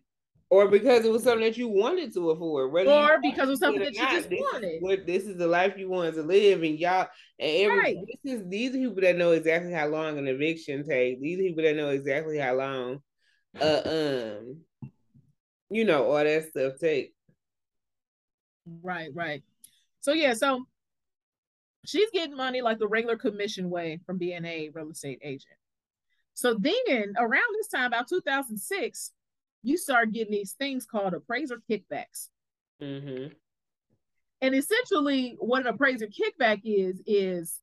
[0.51, 3.59] Or because it was something that you wanted to afford, whether or because it was
[3.59, 4.81] something that you not, just this is wanted.
[4.81, 7.07] what this is the life you wanted to live, and y'all
[7.39, 7.97] and every Right.
[8.23, 11.19] this is these are people that know exactly how long an eviction takes.
[11.19, 12.99] These are people that know exactly how long,
[13.59, 14.61] uh, um,
[15.71, 17.15] you know, all that stuff take.
[18.83, 19.43] Right, right.
[20.01, 20.67] So yeah, so
[21.85, 25.57] she's getting money like the regular commission way from being a real estate agent.
[26.35, 29.11] So then around this time, about 2006,
[29.65, 32.29] you start getting these things called appraiser kickbacks.
[32.81, 33.33] Mm-hmm.
[34.41, 37.61] And essentially, what an appraiser kickback is, is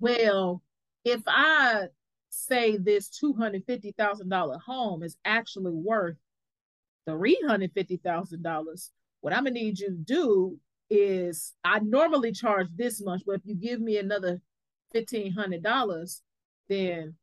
[0.00, 0.62] well,
[1.04, 1.86] if I
[2.28, 6.16] say this $250,000 home is actually worth
[7.08, 10.58] $350,000, what I'm gonna need you to do
[10.90, 14.40] is I normally charge this much, but if you give me another
[14.92, 16.22] fifteen hundred dollars,
[16.68, 17.14] then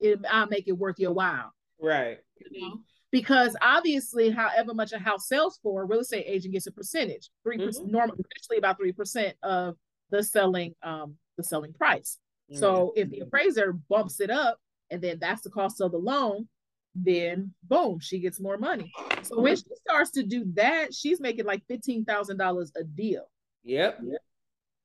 [0.00, 1.52] it, I'll make it worth your while.
[1.80, 2.18] Right.
[2.38, 2.80] You know?
[3.16, 7.30] Because obviously, however much a house sells for, a real estate agent gets a percentage,
[7.44, 7.96] 3 percent, mm-hmm.
[7.96, 8.20] normally
[8.58, 9.74] about three percent of
[10.10, 12.18] the selling um the selling price.
[12.50, 12.60] Mm-hmm.
[12.60, 14.58] So if the appraiser bumps it up,
[14.90, 16.46] and then that's the cost of the loan,
[16.94, 18.92] then boom, she gets more money.
[19.22, 23.30] So when she starts to do that, she's making like fifteen thousand dollars a deal.
[23.64, 23.98] Yep.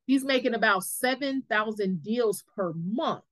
[0.08, 3.26] He's making about seven thousand deals per month,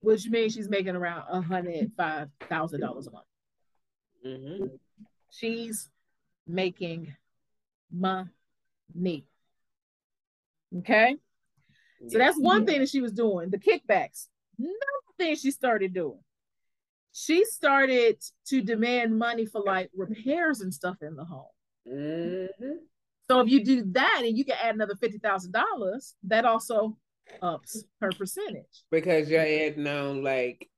[0.00, 3.26] which means she's making around a hundred five thousand dollars a month.
[4.26, 4.66] Mm-hmm.
[5.30, 5.90] She's
[6.46, 7.14] making
[7.92, 9.26] money.
[10.78, 11.16] Okay.
[12.08, 13.50] So that's one thing that she was doing.
[13.50, 14.28] The kickbacks.
[14.58, 14.74] Another
[15.18, 16.20] thing she started doing
[17.12, 21.46] she started to demand money for like repairs and stuff in the home.
[21.86, 22.72] Mm-hmm.
[23.30, 26.96] So if you do that and you can add another fifty thousand dollars, that also
[27.42, 28.84] ups her percentage.
[28.90, 30.68] Because you're adding on like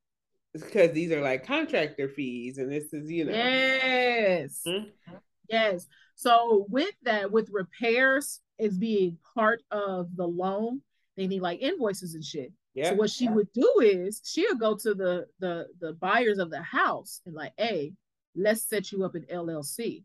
[0.53, 5.15] because these are like contractor fees and this is you know yes mm-hmm.
[5.49, 5.87] yes
[6.17, 10.83] so with that with repairs is being part of the loan
[11.17, 12.91] they need like invoices and shit yeah.
[12.91, 16.63] So what she would do is she'll go to the the the buyers of the
[16.63, 17.95] house and like, hey,
[18.35, 20.05] let's set you up an LLC.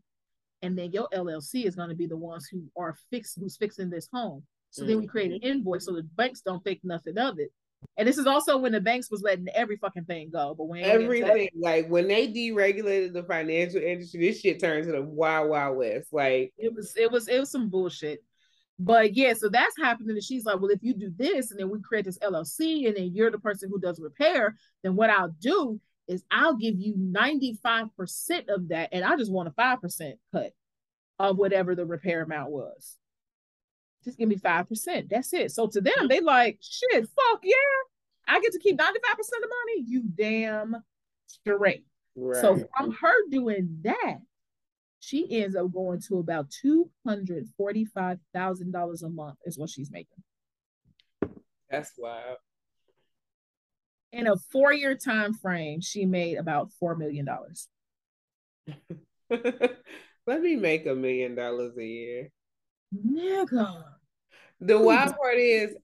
[0.61, 3.89] And then your LLC is going to be the ones who are fixed, who's fixing
[3.89, 4.43] this home.
[4.75, 4.89] So mm-hmm.
[4.89, 5.47] then we create an mm-hmm.
[5.47, 7.49] invoice so the banks don't think nothing of it.
[7.95, 10.53] And this is also when the banks was letting every fucking thing go.
[10.57, 15.01] But when everything, like when they deregulated the financial industry, this shit turned to the
[15.01, 16.11] wild, wild west.
[16.11, 18.21] Like it was, it was, it was some bullshit.
[18.77, 20.09] But yeah, so that's happening.
[20.09, 22.97] And she's like, well, if you do this and then we create this LLC and
[22.97, 26.95] then you're the person who does repair, then what I'll do is I'll give you
[26.95, 27.89] 95%
[28.49, 28.89] of that.
[28.91, 30.51] And I just want a 5% cut
[31.17, 32.97] of whatever the repair amount was.
[34.05, 35.09] Just give me 5%.
[35.09, 35.51] That's it.
[35.51, 36.09] So to them, mm.
[36.09, 37.55] they like, shit, fuck yeah.
[38.27, 38.91] I get to keep 95% of
[39.41, 39.83] money.
[39.85, 40.77] You damn
[41.27, 41.85] straight.
[42.15, 42.41] Right.
[42.41, 44.19] So from her doing that,
[44.99, 50.23] she ends up going to about $245,000 a month is what she's making.
[51.69, 52.37] That's wild.
[54.11, 57.27] In a four-year time frame, she made about $4 million.
[60.27, 62.31] Let me make a million dollars a year.
[62.95, 63.83] Nigga.
[64.59, 65.75] The wild part is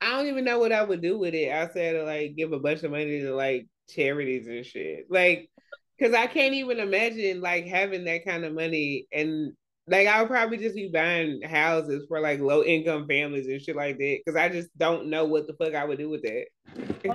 [0.00, 2.60] I don't even know what I would do with it outside of like give a
[2.60, 5.06] bunch of money to like charities and shit.
[5.10, 5.50] Like
[5.98, 9.52] because I can't even imagine like having that kind of money and
[9.86, 13.76] like I would probably just be buying houses for like low income families and shit
[13.76, 14.18] like that.
[14.26, 16.46] Cause I just don't know what the fuck I would do with that.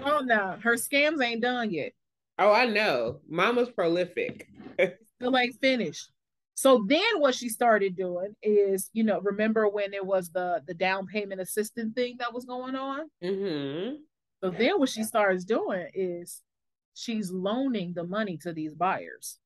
[0.03, 1.93] oh no, her scams ain't done yet.
[2.37, 3.19] Oh, I know.
[3.27, 4.47] Mama's prolific.
[5.19, 6.09] Still ain't finished.
[6.59, 10.73] So then what she started doing is, you know, remember when it was the the
[10.73, 13.05] down payment assistance thing that was going on?
[13.23, 13.95] Mm-hmm.
[14.43, 16.41] So then what she starts doing is
[16.95, 19.37] she's loaning the money to these buyers.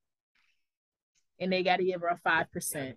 [1.40, 2.96] And they got to give her a 5%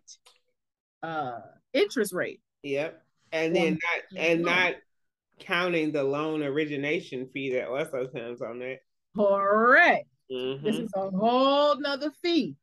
[1.03, 1.41] uh
[1.75, 2.41] interest rate.
[2.63, 2.99] Yep.
[3.33, 4.75] And then not and not
[5.41, 8.79] counting the loan origination fee that also comes on that.
[9.15, 10.09] Correct.
[10.33, 10.65] Mm-hmm.
[10.65, 12.57] this is a whole nother fee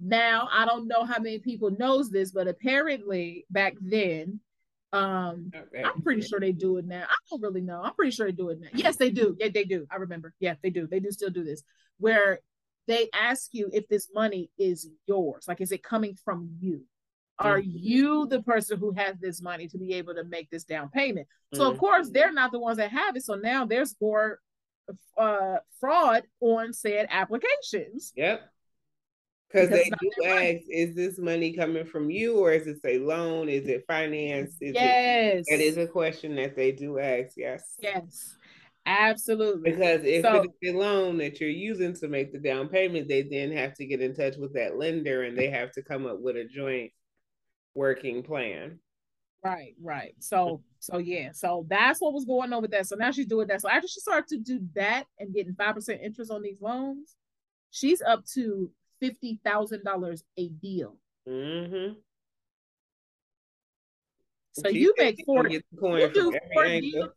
[0.00, 4.40] now i don't know how many people knows this but apparently back then
[4.92, 5.82] um, okay.
[5.82, 7.02] I'm pretty sure they do it now.
[7.02, 7.82] I don't really know.
[7.82, 8.68] I'm pretty sure they do it now.
[8.74, 9.36] Yes, they do.
[9.40, 9.88] Yeah, they do.
[9.90, 10.32] I remember.
[10.38, 10.86] Yeah, they do.
[10.86, 11.64] They do still do this.
[11.98, 12.38] Where
[12.86, 15.46] they ask you if this money is yours.
[15.48, 16.82] Like, is it coming from you?
[17.38, 17.70] Are mm-hmm.
[17.72, 21.26] you the person who has this money to be able to make this down payment?
[21.52, 21.72] So mm-hmm.
[21.72, 23.24] of course they're not the ones that have it.
[23.24, 24.38] So now there's more
[25.18, 28.12] uh, fraud on said applications.
[28.14, 28.42] Yep.
[29.50, 33.48] Because they do ask, is this money coming from you or is it a loan?
[33.48, 34.56] Is it finance?
[34.60, 35.44] Is yes.
[35.46, 37.76] It, it is a question that they do ask, yes.
[37.80, 38.36] Yes.
[38.86, 39.70] Absolutely.
[39.70, 43.22] Because if so, it's a loan that you're using to make the down payment, they
[43.22, 46.20] then have to get in touch with that lender and they have to come up
[46.20, 46.90] with a joint
[47.74, 48.80] working plan.
[49.42, 50.14] Right, right.
[50.20, 52.86] So, so yeah, so that's what was going on with that.
[52.86, 53.60] So now she's doing that.
[53.60, 57.14] So after she started to do that and getting five percent interest on these loans,
[57.70, 58.70] she's up to
[59.04, 60.96] fifty thousand dollars a deal.
[61.28, 61.94] Mm-hmm.
[64.52, 65.48] So she you make four.
[65.48, 65.60] You
[66.12, 67.10] do four deals.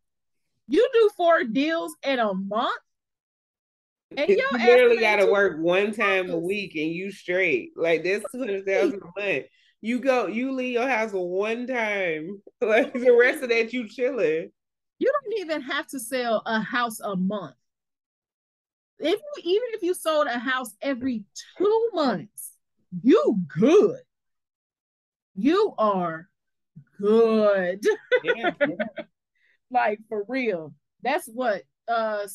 [0.67, 2.81] You do four deals in a month.
[4.15, 8.25] And you literally got to work one time a week, and you straight like that's
[8.31, 9.45] two hundred thousand a month.
[9.81, 12.41] You go, you leave your house one time.
[12.59, 14.49] Like the rest of that, you chilling.
[14.97, 17.53] You don't even have to sell a house a month
[18.99, 21.23] if you even if you sold a house every
[21.57, 22.53] two months,
[23.03, 23.99] you good.
[25.35, 26.27] You are
[26.99, 27.83] good.
[28.23, 28.51] Yeah.
[29.69, 30.73] like for real.
[31.03, 32.25] That's what uh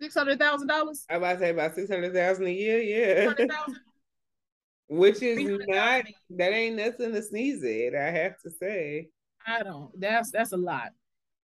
[0.00, 1.04] six hundred thousand dollars.
[1.08, 2.80] I about to say about six hundred thousand a year.
[2.80, 3.32] Yeah,
[4.88, 7.94] which is not that ain't nothing to sneeze at.
[7.94, 9.08] I have to say.
[9.46, 9.98] I don't.
[9.98, 10.90] That's that's a lot.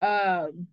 [0.03, 0.67] Um.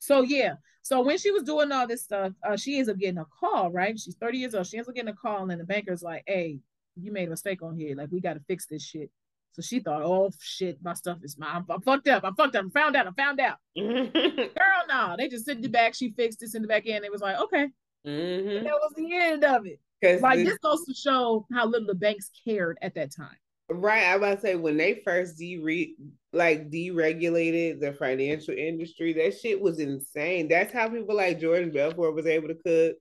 [0.00, 0.54] So yeah.
[0.88, 3.70] So when she was doing all this stuff, uh, she ends up getting a call.
[3.70, 4.00] Right.
[4.00, 4.66] She's thirty years old.
[4.66, 6.60] She ends up getting a call, and the banker's like, "Hey,
[6.96, 7.94] you made a mistake on here.
[7.94, 9.10] Like we got to fix this shit."
[9.52, 11.50] So she thought, oh shit, my stuff is mine.
[11.56, 12.24] I'm, I'm fucked up.
[12.24, 12.64] I'm fucked up.
[12.64, 13.06] I found out.
[13.06, 13.58] I found out.
[13.76, 15.14] Girl, no.
[15.18, 15.94] They just sent the back.
[15.94, 17.04] She fixed this in the back end.
[17.04, 17.66] It was like, okay.
[18.06, 18.64] Mm-hmm.
[18.64, 19.80] That was the end of it.
[20.22, 23.36] Like this, this goes to show how little the banks cared at that time.
[23.70, 24.04] Right.
[24.04, 25.94] I about to say when they first de
[26.32, 30.48] like deregulated the financial industry, that shit was insane.
[30.48, 32.96] That's how people like Jordan Belfort was able to cook.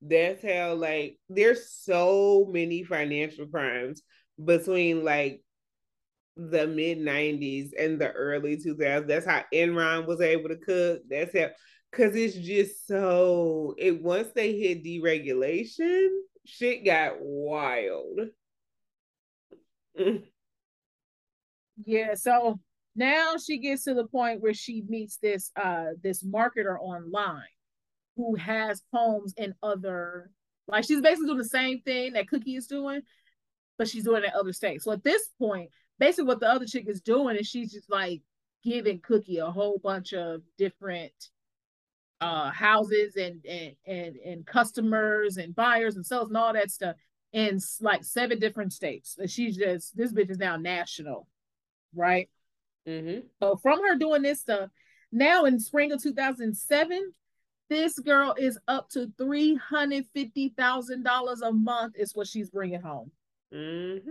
[0.00, 4.02] That's how like there's so many financial crimes
[4.42, 5.42] between like
[6.36, 9.06] the mid 90s and the early 2000s.
[9.06, 11.02] That's how Enron was able to cook.
[11.08, 11.48] That's how,
[11.90, 16.08] because it's just so, it once they hit deregulation,
[16.46, 18.20] shit got wild.
[21.84, 22.60] Yeah, so
[22.94, 27.42] now she gets to the point where she meets this uh this marketer online
[28.16, 30.30] who has homes in other
[30.68, 33.00] like she's basically doing the same thing that Cookie is doing,
[33.78, 34.84] but she's doing it in other states.
[34.84, 38.22] So at this point, basically what the other chick is doing is she's just like
[38.62, 41.12] giving Cookie a whole bunch of different
[42.20, 46.94] uh houses and and and and customers and buyers and sellers and all that stuff
[47.32, 49.16] in like seven different states.
[49.26, 51.26] She's just this bitch is now national,
[51.94, 52.28] right?
[52.86, 53.26] Mm-hmm.
[53.40, 54.70] So from her doing this stuff,
[55.10, 57.12] now in spring of 2007,
[57.68, 62.50] this girl is up to three hundred fifty thousand dollars a month is what she's
[62.50, 63.10] bringing home.
[63.54, 64.10] Mm-hmm.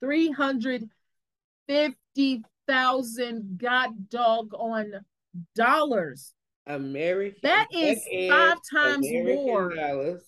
[0.00, 0.88] Three hundred
[1.66, 4.92] fifty thousand god dog on
[5.54, 6.32] dollars.
[6.66, 7.40] American.
[7.42, 9.74] That is five times American more.
[9.74, 10.22] Dollars.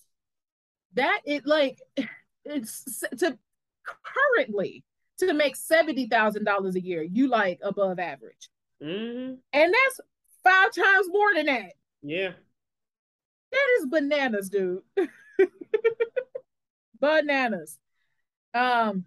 [0.95, 1.78] That it like
[2.45, 3.38] it's to
[3.84, 4.84] currently
[5.18, 7.03] to make seventy thousand dollars a year.
[7.03, 8.49] You like above average,
[8.82, 9.34] mm-hmm.
[9.53, 10.01] and that's
[10.43, 11.72] five times more than that.
[12.03, 12.32] Yeah,
[13.53, 14.82] that is bananas, dude.
[17.01, 17.78] bananas.
[18.53, 19.05] Um,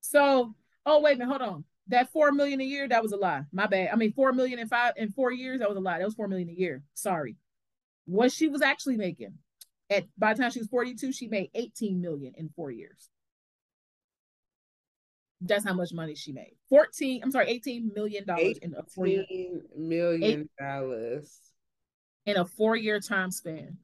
[0.00, 0.54] so
[0.88, 1.64] Oh wait a minute, hold on.
[1.88, 3.42] That four million a year, that was a lie.
[3.52, 3.90] My bad.
[3.92, 5.98] I mean, four million in five in four years, that was a lie.
[5.98, 6.82] That was four million a year.
[6.94, 7.36] Sorry.
[8.06, 9.34] What she was actually making
[9.90, 13.08] at by the time she was 42, she made 18 million in four years.
[15.40, 16.56] That's how much money she made.
[16.68, 19.24] 14, I'm sorry, 18 million dollars in a four year
[19.76, 21.38] million dollars
[22.28, 23.78] in a four-year time span.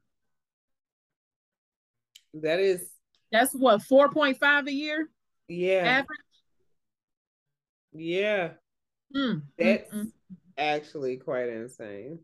[2.35, 2.85] That is
[3.33, 5.09] that's what 4.5 a year?
[5.49, 5.85] Yeah.
[5.85, 6.19] Average
[7.95, 8.51] yeah.
[9.15, 10.11] Mm, That's mm, mm.
[10.59, 12.19] actually quite insane.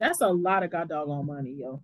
[0.00, 1.82] That's a lot of god doggone money, yo.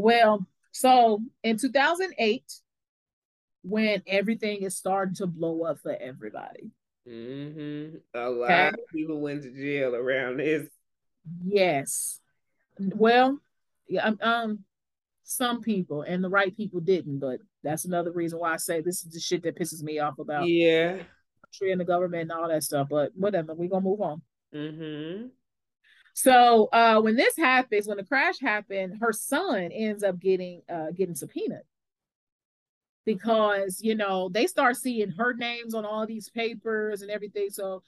[0.00, 2.44] Well, so in 2008,
[3.62, 6.70] when everything is starting to blow up for everybody.
[7.08, 7.96] Mm-hmm.
[8.14, 8.68] A lot okay.
[8.68, 10.68] of people went to jail around this.
[11.44, 12.20] Yes.
[12.78, 13.38] Well,
[13.88, 14.58] yeah, um, um,
[15.24, 19.04] some people and the right people didn't, but that's another reason why I say this
[19.04, 20.46] is the shit that pisses me off about.
[20.46, 20.98] Yeah
[21.48, 22.88] country and the government and all that stuff.
[22.90, 24.22] But whatever, we're gonna move on.
[24.54, 25.26] Mm-hmm.
[26.20, 30.90] So uh, when this happens, when the crash happened, her son ends up getting uh,
[30.90, 31.62] getting subpoenaed
[33.06, 37.50] because you know they start seeing her names on all these papers and everything.
[37.50, 37.84] So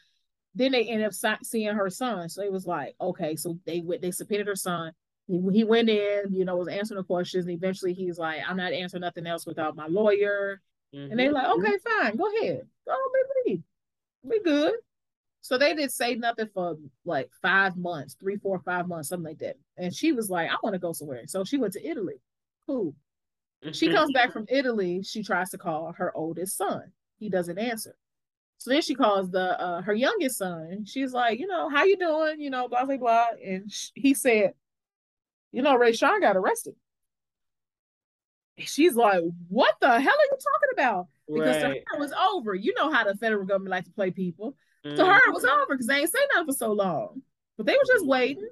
[0.55, 1.12] then they end up
[1.43, 2.28] seeing her son.
[2.28, 4.93] So it was like, okay, so they went, they subpoenaed her son.
[5.26, 7.47] He, he went in, you know, was answering the questions.
[7.47, 10.62] And eventually, he's like, I'm not answering nothing else without my lawyer.
[10.95, 11.11] Mm-hmm.
[11.11, 12.62] And they're like, okay, fine, go ahead.
[12.87, 12.95] Go
[13.45, 13.62] leave.
[14.22, 14.74] We good.
[15.43, 19.38] So they didn't say nothing for like five months, three, four, five months, something like
[19.38, 19.57] that.
[19.76, 21.22] And she was like, I want to go somewhere.
[21.26, 22.20] So she went to Italy.
[22.66, 22.95] Cool.
[23.72, 23.97] She mm-hmm.
[23.97, 25.03] comes back from Italy.
[25.03, 26.93] She tries to call her oldest son.
[27.18, 27.97] He doesn't answer.
[28.59, 30.84] So then she calls the uh, her youngest son.
[30.84, 32.41] She's like, you know, how you doing?
[32.41, 33.26] You know, blah blah blah.
[33.43, 34.53] And she, he said,
[35.53, 36.74] you know, Ray Rayshawn got arrested
[38.66, 41.82] she's like, "What the hell are you talking about?" Because right.
[41.86, 42.55] her was over.
[42.55, 44.57] You know how the federal government likes to play people.
[44.85, 44.97] Mm-hmm.
[44.97, 47.22] So her it was over because they ain't say nothing for so long.
[47.57, 48.49] But they were just waiting.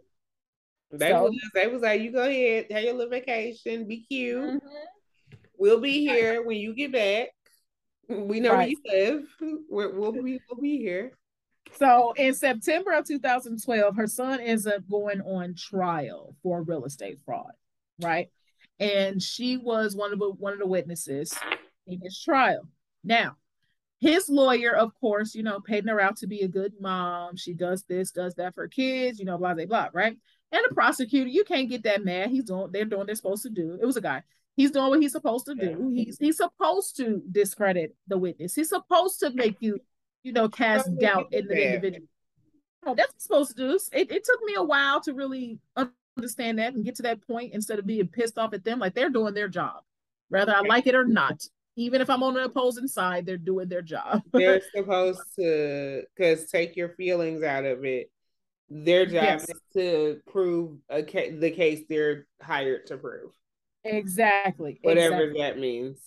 [0.91, 4.43] They so, was they was like, "You go ahead, have your little vacation, be cute.
[4.43, 5.37] Mm-hmm.
[5.57, 7.29] We'll be here when you get back.
[8.09, 8.75] We know right.
[8.85, 9.63] where you live.
[9.69, 11.13] We're, we'll be we'll be here."
[11.75, 17.19] So in September of 2012, her son ends up going on trial for real estate
[17.27, 17.53] fraud,
[18.01, 18.29] right?
[18.81, 21.35] and she was one of the one of the witnesses
[21.87, 22.69] in his trial.
[23.05, 23.37] Now,
[24.01, 27.37] his lawyer, of course, you know, painting her out to be a good mom.
[27.37, 30.17] She does this, does that for kids, you know, blah, blah, blah, right?
[30.53, 32.31] And the prosecutor, you can't get that mad.
[32.31, 33.79] He's doing, they're doing what they're supposed to do.
[33.81, 34.23] It was a guy.
[34.57, 35.93] He's doing what he's supposed to do.
[35.95, 38.57] He's he's supposed to discredit the witness.
[38.57, 39.79] He's supposed to make you,
[40.25, 42.09] you know, cast doubt in the individual.
[42.85, 43.79] Oh, that's supposed to do.
[43.93, 45.61] It, it took me a while to really
[46.17, 48.81] understand that and get to that point instead of being pissed off at them.
[48.81, 49.83] Like they're doing their job,
[50.29, 51.47] whether I like it or not
[51.79, 54.23] even if I'm on the opposing side, they're doing their job.
[54.33, 58.11] they're supposed to, because take your feelings out of it.
[58.69, 59.49] Their job yes.
[59.49, 63.31] is to prove a ca- the case they're hired to prove.
[63.85, 64.81] Exactly.
[64.83, 65.41] Whatever exactly.
[65.41, 66.01] that means.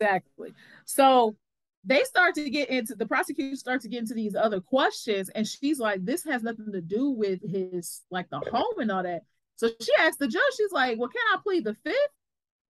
[0.00, 0.54] Exactly.
[0.86, 1.36] So
[1.84, 5.46] they start to get into the prosecutor starts to get into these other questions, and
[5.46, 9.22] she's like, "This has nothing to do with his like the home and all that."
[9.56, 12.15] So she asked the judge, she's like, "Well, can I plead the fifth?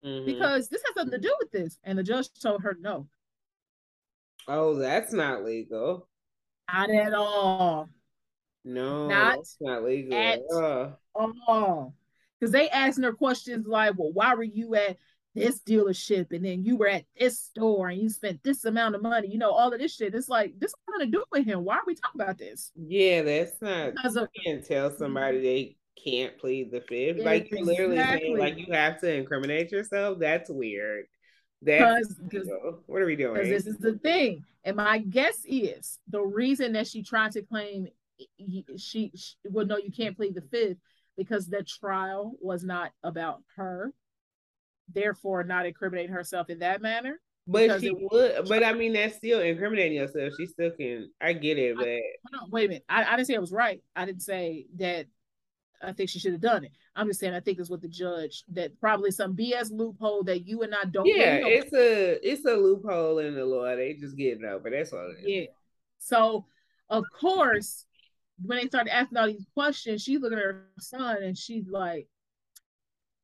[0.06, 0.26] Mm-hmm.
[0.26, 1.80] because this has nothing to do with this.
[1.84, 3.08] And the judge told her no.
[4.48, 6.08] Oh, that's not legal.
[6.72, 7.90] Not at all.
[8.64, 10.92] No, not not legal at uh.
[11.16, 11.94] all.
[12.40, 14.98] Because they asking her questions like, "Well, why were you at
[15.36, 19.04] this dealership and then you were at this store and you spent this amount of
[19.04, 20.16] money?" You know, all of this shit.
[20.16, 21.64] It's like this has nothing to do with him.
[21.64, 22.72] Why are we talking about this?
[22.76, 23.96] Yeah, that's not.
[23.96, 27.24] Because of, you can't tell somebody they can't plead the fifth.
[27.24, 30.20] Like you're literally saying like you have to incriminate yourself.
[30.20, 31.06] That's weird.
[31.62, 32.14] That's
[32.86, 33.36] what are we doing?
[33.36, 34.44] Because this is the thing.
[34.64, 37.88] And my guess is the reason that she tried to claim
[38.38, 39.12] she, she
[39.44, 40.78] well no, you can't plead the fifth
[41.18, 43.94] because the trial was not about her,
[44.94, 47.20] therefore not incriminating herself in that manner.
[47.48, 50.34] But she would, but I mean, that's still incriminating yourself.
[50.36, 51.12] She still can.
[51.22, 52.86] I get it, but I, wait a minute.
[52.90, 53.82] I, I didn't say I was right.
[53.96, 55.06] I didn't say that
[55.82, 56.72] I think she should have done it.
[56.96, 60.48] I'm just saying I think it's what the judge that probably some BS loophole that
[60.48, 61.06] you and I don't.
[61.06, 63.76] Yeah, really it's a it's a loophole in the law.
[63.76, 64.70] They just get it over.
[64.70, 65.14] That's all.
[65.24, 65.46] Yeah.
[66.00, 66.46] So
[66.90, 67.86] of course,
[68.44, 72.08] when they started asking all these questions, she's looking at her son and she's like,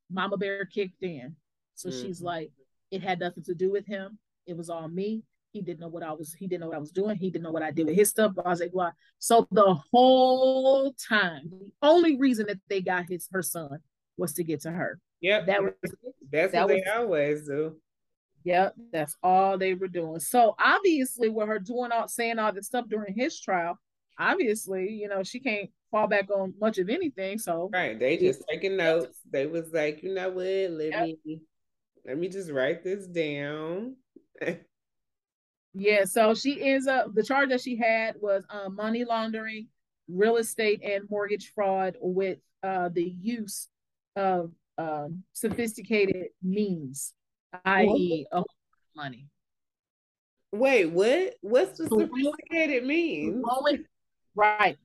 [0.09, 1.35] "Mama Bear kicked in."
[1.75, 2.01] So mm-hmm.
[2.01, 2.51] she's like,
[2.91, 4.17] "It had nothing to do with him.
[4.45, 6.33] It was all me." He didn't know what I was.
[6.33, 7.17] He didn't know what I was doing.
[7.17, 8.33] He didn't know what I did with his stuff.
[8.43, 8.91] I was like, blah.
[9.19, 13.79] So the whole time, the only reason that they got his her son
[14.17, 14.99] was to get to her.
[15.21, 15.47] Yep.
[15.47, 15.73] That was
[16.31, 17.75] that's that what was, they always do.
[18.43, 20.19] Yep, that's all they were doing.
[20.19, 23.77] So obviously, with her doing all saying all this stuff during his trial,
[24.17, 27.37] obviously, you know, she can't fall back on much of anything.
[27.37, 29.19] So right, they just taking notes.
[29.29, 31.09] They was like, you know what, let yep.
[31.25, 31.41] me
[32.05, 33.95] let me just write this down.
[35.73, 39.67] Yeah, so she ends up the charge that she had was uh, money laundering,
[40.09, 43.69] real estate, and mortgage fraud with uh, the use
[44.15, 47.13] of um, sophisticated means,
[47.65, 48.25] i.e.,
[48.95, 49.27] money.
[50.51, 51.35] Wait, what?
[51.41, 53.41] What's the sophisticated means?
[53.41, 53.85] Throwing,
[54.35, 54.77] right.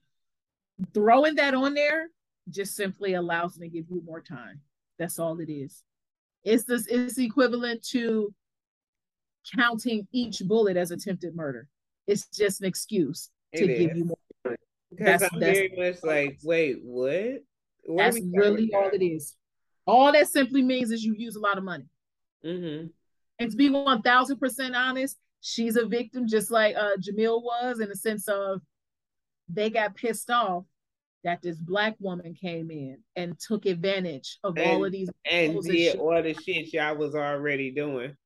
[0.94, 2.08] Throwing that on there
[2.48, 4.60] just simply allows me to give you more time.
[4.98, 5.82] That's all it is.
[6.44, 8.32] It's this it's equivalent to
[9.54, 11.68] counting each bullet as attempted murder.
[12.06, 14.56] It's just an excuse to it give you more.
[14.90, 17.42] Because I'm very much like, wait, what?
[17.84, 19.36] what that's really all it is.
[19.86, 21.84] All that simply means is you use a lot of money.
[22.44, 22.86] Mm-hmm.
[23.38, 27.80] And to be one thousand percent honest, she's a victim, just like uh, Jamil was,
[27.80, 28.60] in the sense of
[29.48, 30.64] they got pissed off
[31.24, 35.60] that this black woman came in and took advantage of and, all of these and
[35.62, 38.16] did all the shit y'all was already doing.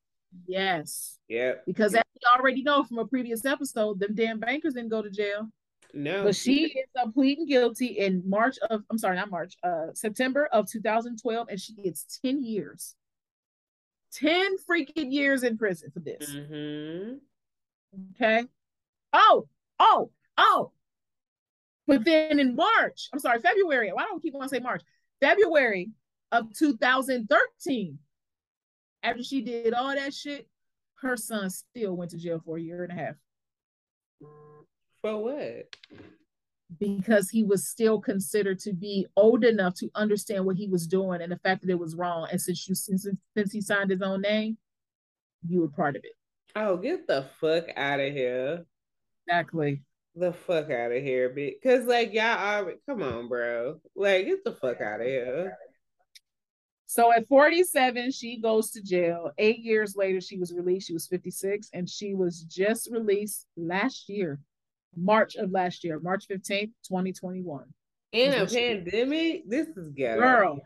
[0.46, 1.18] Yes.
[1.28, 1.54] Yeah.
[1.66, 5.10] Because as we already know from a previous episode, them damn bankers didn't go to
[5.10, 5.48] jail.
[5.92, 6.24] No.
[6.24, 10.46] But she ends up pleading guilty in March of I'm sorry, not March, uh September
[10.46, 12.94] of 2012, and she gets 10 years.
[14.12, 16.30] 10 freaking years in prison for this.
[16.30, 17.14] Mm-hmm.
[18.14, 18.44] Okay.
[19.12, 20.72] Oh, oh, oh.
[21.86, 23.90] But then in March, I'm sorry, February.
[23.92, 24.82] Why don't I keep on say March?
[25.20, 25.90] February
[26.32, 27.98] of 2013,
[29.02, 30.48] after she did all that shit,
[31.00, 33.14] her son still went to jail for a year and a half.
[35.02, 35.74] For what?
[36.78, 41.22] Because he was still considered to be old enough to understand what he was doing
[41.22, 42.28] and the fact that it was wrong.
[42.30, 44.58] And since you since since he signed his own name,
[45.48, 46.12] you were part of it.
[46.54, 48.64] Oh, get the fuck out of here.
[49.26, 49.82] Exactly.
[50.14, 51.54] The fuck out of here, bitch.
[51.62, 53.80] because like y'all are come on, bro.
[53.96, 55.56] Like get the fuck out of here.
[56.90, 59.30] So at 47, she goes to jail.
[59.38, 60.88] Eight years later, she was released.
[60.88, 64.40] She was 56, and she was just released last year,
[64.96, 67.66] March of last year, March 15th, 2021.
[68.10, 69.48] In a pandemic?
[69.48, 70.20] This is ghetto.
[70.20, 70.60] Girl,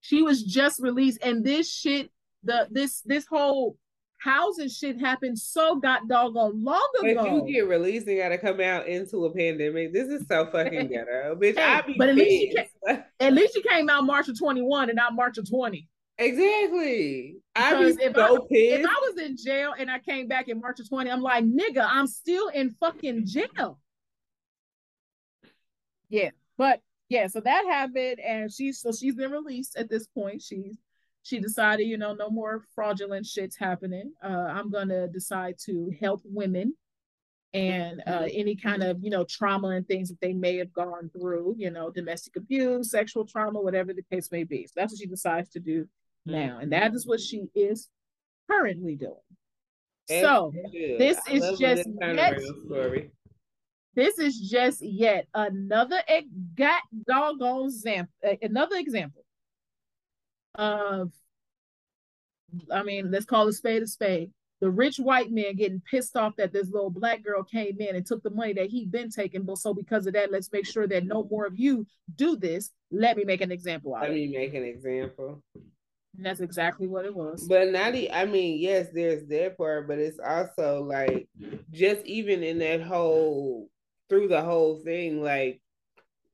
[0.00, 2.10] she was just released, and this shit,
[2.42, 3.76] the this this whole
[4.22, 7.24] housing shit happened so got doggone long ago.
[7.24, 10.88] If you get released and gotta come out into a pandemic, this is so fucking
[10.88, 11.56] ghetto, bitch.
[11.56, 12.56] Hey, I be but at least,
[12.86, 15.88] came, at least you came out March of 21 and not March of 20.
[16.18, 17.36] Exactly.
[17.56, 18.80] I was so I, pissed.
[18.80, 21.44] If I was in jail and I came back in March of 20, I'm like,
[21.44, 23.80] nigga, I'm still in fucking jail.
[26.08, 30.42] Yeah, but yeah, so that happened, and she's so she's been released at this point.
[30.42, 30.76] She's
[31.22, 34.12] she decided, you know, no more fraudulent shits happening.
[34.22, 36.74] Uh, I'm gonna decide to help women
[37.54, 41.10] and uh, any kind of you know trauma and things that they may have gone
[41.10, 44.66] through, you know, domestic abuse, sexual trauma, whatever the case may be.
[44.66, 45.88] So that's what she decides to do
[46.26, 47.88] now, and that is what she is
[48.50, 49.14] currently doing.
[50.08, 50.52] so
[50.98, 52.40] this is just yet,
[53.94, 56.00] this is just yet another
[56.56, 58.12] got doggone example,
[58.42, 59.21] another example
[60.54, 61.12] of,
[62.70, 64.30] I mean, let's call a spade a spade.
[64.60, 68.06] The rich white man getting pissed off that this little black girl came in and
[68.06, 69.42] took the money that he'd been taking.
[69.42, 71.84] But so because of that, let's make sure that no more of you
[72.14, 72.70] do this.
[72.92, 75.42] Let me make an example out Let me make an example.
[76.16, 77.48] And that's exactly what it was.
[77.48, 81.26] But not, I mean, yes, there's that part, but it's also like
[81.72, 83.68] just even in that whole
[84.08, 85.60] through the whole thing, like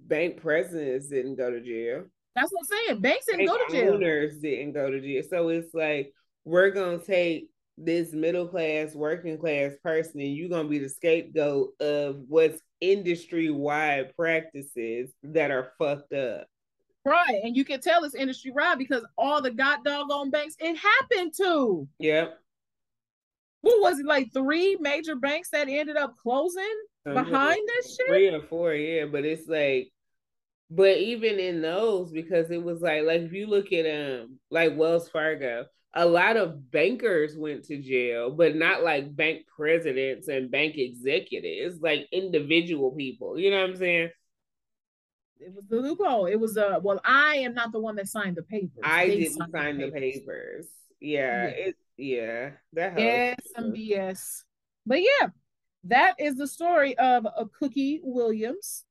[0.00, 2.04] bank presidents didn't go to jail.
[2.38, 3.00] That's what I'm saying.
[3.00, 3.94] Banks didn't go to jail.
[3.94, 5.22] Owners didn't go to jail.
[5.28, 6.12] So it's like
[6.44, 11.70] we're gonna take this middle class, working class person, and you're gonna be the scapegoat
[11.80, 16.46] of what's industry wide practices that are fucked up.
[17.04, 17.40] Right.
[17.42, 21.32] And you can tell it's industry wide because all the god doggone banks it happened
[21.38, 21.88] to.
[21.98, 22.38] Yep.
[23.62, 26.62] What was it like three major banks that ended up closing
[27.04, 28.06] behind this shit?
[28.06, 29.06] Three or four, yeah.
[29.06, 29.90] But it's like
[30.70, 34.76] but even in those, because it was like like if you look at um like
[34.76, 40.50] Wells Fargo, a lot of bankers went to jail, but not like bank presidents and
[40.50, 43.38] bank executives, like individual people.
[43.38, 44.10] You know what I'm saying?
[45.40, 46.26] it was the loophole.
[46.26, 48.80] It was uh well, I am not the one that signed the papers.
[48.82, 50.14] I they didn't sign the papers.
[50.14, 50.66] the papers.
[51.00, 53.04] Yeah, yeah, it yeah, that helps.
[53.04, 54.42] Yeah, some BS.
[54.86, 55.28] But yeah,
[55.84, 58.84] that is the story of a Cookie Williams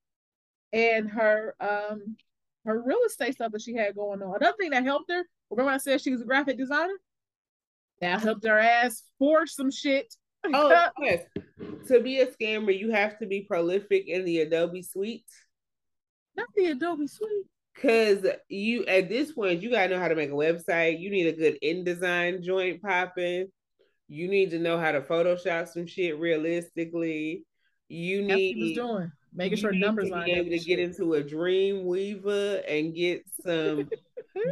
[0.74, 2.18] and her um
[2.66, 4.36] her real estate stuff that she had going on.
[4.36, 7.00] Another thing that helped her, remember I said she was a graphic designer?
[8.02, 10.14] That helped her ass forge some shit.
[10.46, 11.24] oh yes.
[11.88, 15.26] To be a scammer, you have to be prolific in the Adobe suite
[16.38, 17.46] not the Adobe Suite.
[17.82, 21.00] Cause you at this point you gotta know how to make a website.
[21.00, 23.48] You need a good InDesign joint popping.
[24.08, 27.44] You need to know how to Photoshop some shit realistically.
[27.88, 30.26] You need was doing making sure numbers line.
[30.26, 33.90] Be able to get into a Dreamweaver and get some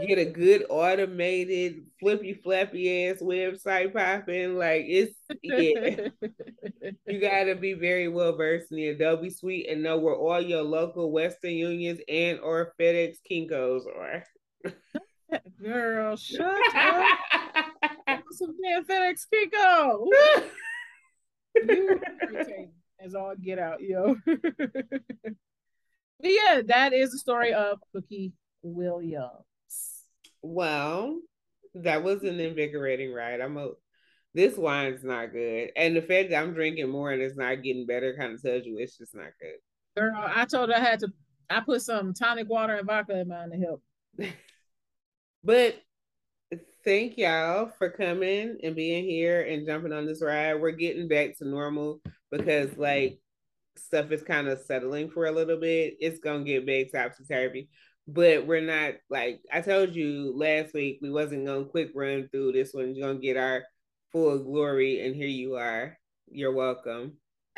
[0.05, 4.55] get a good automated flippy flappy ass website popping.
[4.57, 6.09] Like it's yeah.
[7.07, 10.63] you gotta be very well versed in the Adobe suite and know where all your
[10.63, 14.23] local Western Unions and or FedEx Kinkos are.
[15.61, 17.19] Girl, shut up.
[18.31, 20.07] Some damn FedEx Kinko.
[21.67, 21.99] you
[22.99, 24.15] as all get out, yo.
[24.25, 24.41] but
[26.21, 29.23] yeah, that is the story of Cookie Williams.
[30.41, 31.19] Well,
[31.75, 33.41] that was an invigorating ride.
[33.41, 33.69] I'm a
[34.33, 35.71] this wine's not good.
[35.77, 38.65] And the fact that I'm drinking more and it's not getting better kind of tells
[38.65, 39.55] you it's just not good.
[39.95, 41.07] Girl, I told her I had to
[41.49, 43.83] I put some tonic water and vodka in mine to help.
[45.43, 45.75] but
[46.83, 50.55] thank y'all for coming and being here and jumping on this ride.
[50.55, 52.01] We're getting back to normal
[52.37, 53.19] because like
[53.77, 55.95] stuff is kind of settling for a little bit.
[55.99, 57.69] It's gonna get big topsy turvy
[58.07, 62.51] but we're not like I told you last week we wasn't gonna quick run through
[62.51, 62.93] this one.
[62.95, 63.63] You're gonna get our
[64.11, 65.97] full glory, and here you are.
[66.29, 67.13] You're welcome.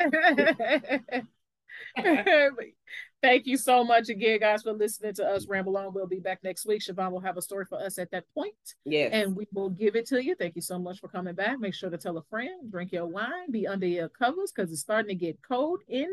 [3.20, 5.92] Thank you so much again, guys, for listening to us ramble on.
[5.92, 6.82] We'll be back next week.
[6.82, 8.54] Siobhan will have a story for us at that point.
[8.84, 9.10] Yes.
[9.12, 10.36] And we will give it to you.
[10.36, 11.58] Thank you so much for coming back.
[11.58, 14.82] Make sure to tell a friend, drink your wine, be under your covers because it's
[14.82, 16.08] starting to get cold in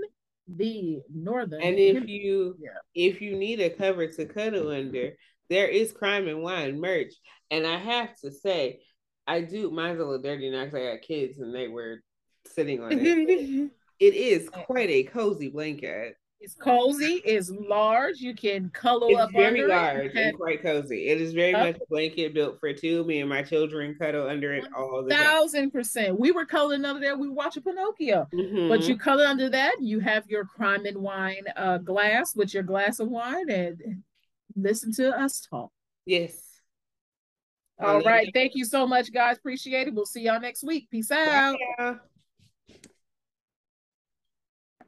[0.47, 1.61] the northern.
[1.61, 2.69] And if you yeah.
[2.93, 5.11] if you need a cover to cuddle under,
[5.49, 7.13] there is crime and wine merch.
[7.51, 8.79] And I have to say,
[9.27, 12.01] I do mine's a little dirty now because I got kids and they were
[12.47, 13.71] sitting on it.
[13.99, 16.15] it is quite a cozy blanket.
[16.45, 17.23] It's cozy.
[17.25, 18.19] It's large.
[18.19, 20.15] You can cuddle it's up very under large it.
[20.15, 21.07] and quite cozy.
[21.07, 23.03] It is very much a blanket built for two.
[23.03, 25.23] Me and my children cuddle under it all the time.
[25.23, 26.19] thousand percent.
[26.19, 27.17] We were cuddling under there.
[27.17, 28.27] We were watching Pinocchio.
[28.31, 28.69] Mm-hmm.
[28.69, 29.81] But you cuddle under that.
[29.81, 34.03] You have your crime and wine uh, glass with your glass of wine and
[34.55, 35.71] listen to us talk.
[36.05, 36.37] Yes.
[37.79, 38.29] All right.
[38.35, 39.37] Thank you so much, guys.
[39.37, 39.95] Appreciate it.
[39.95, 40.91] We'll see y'all next week.
[40.91, 41.57] Peace out.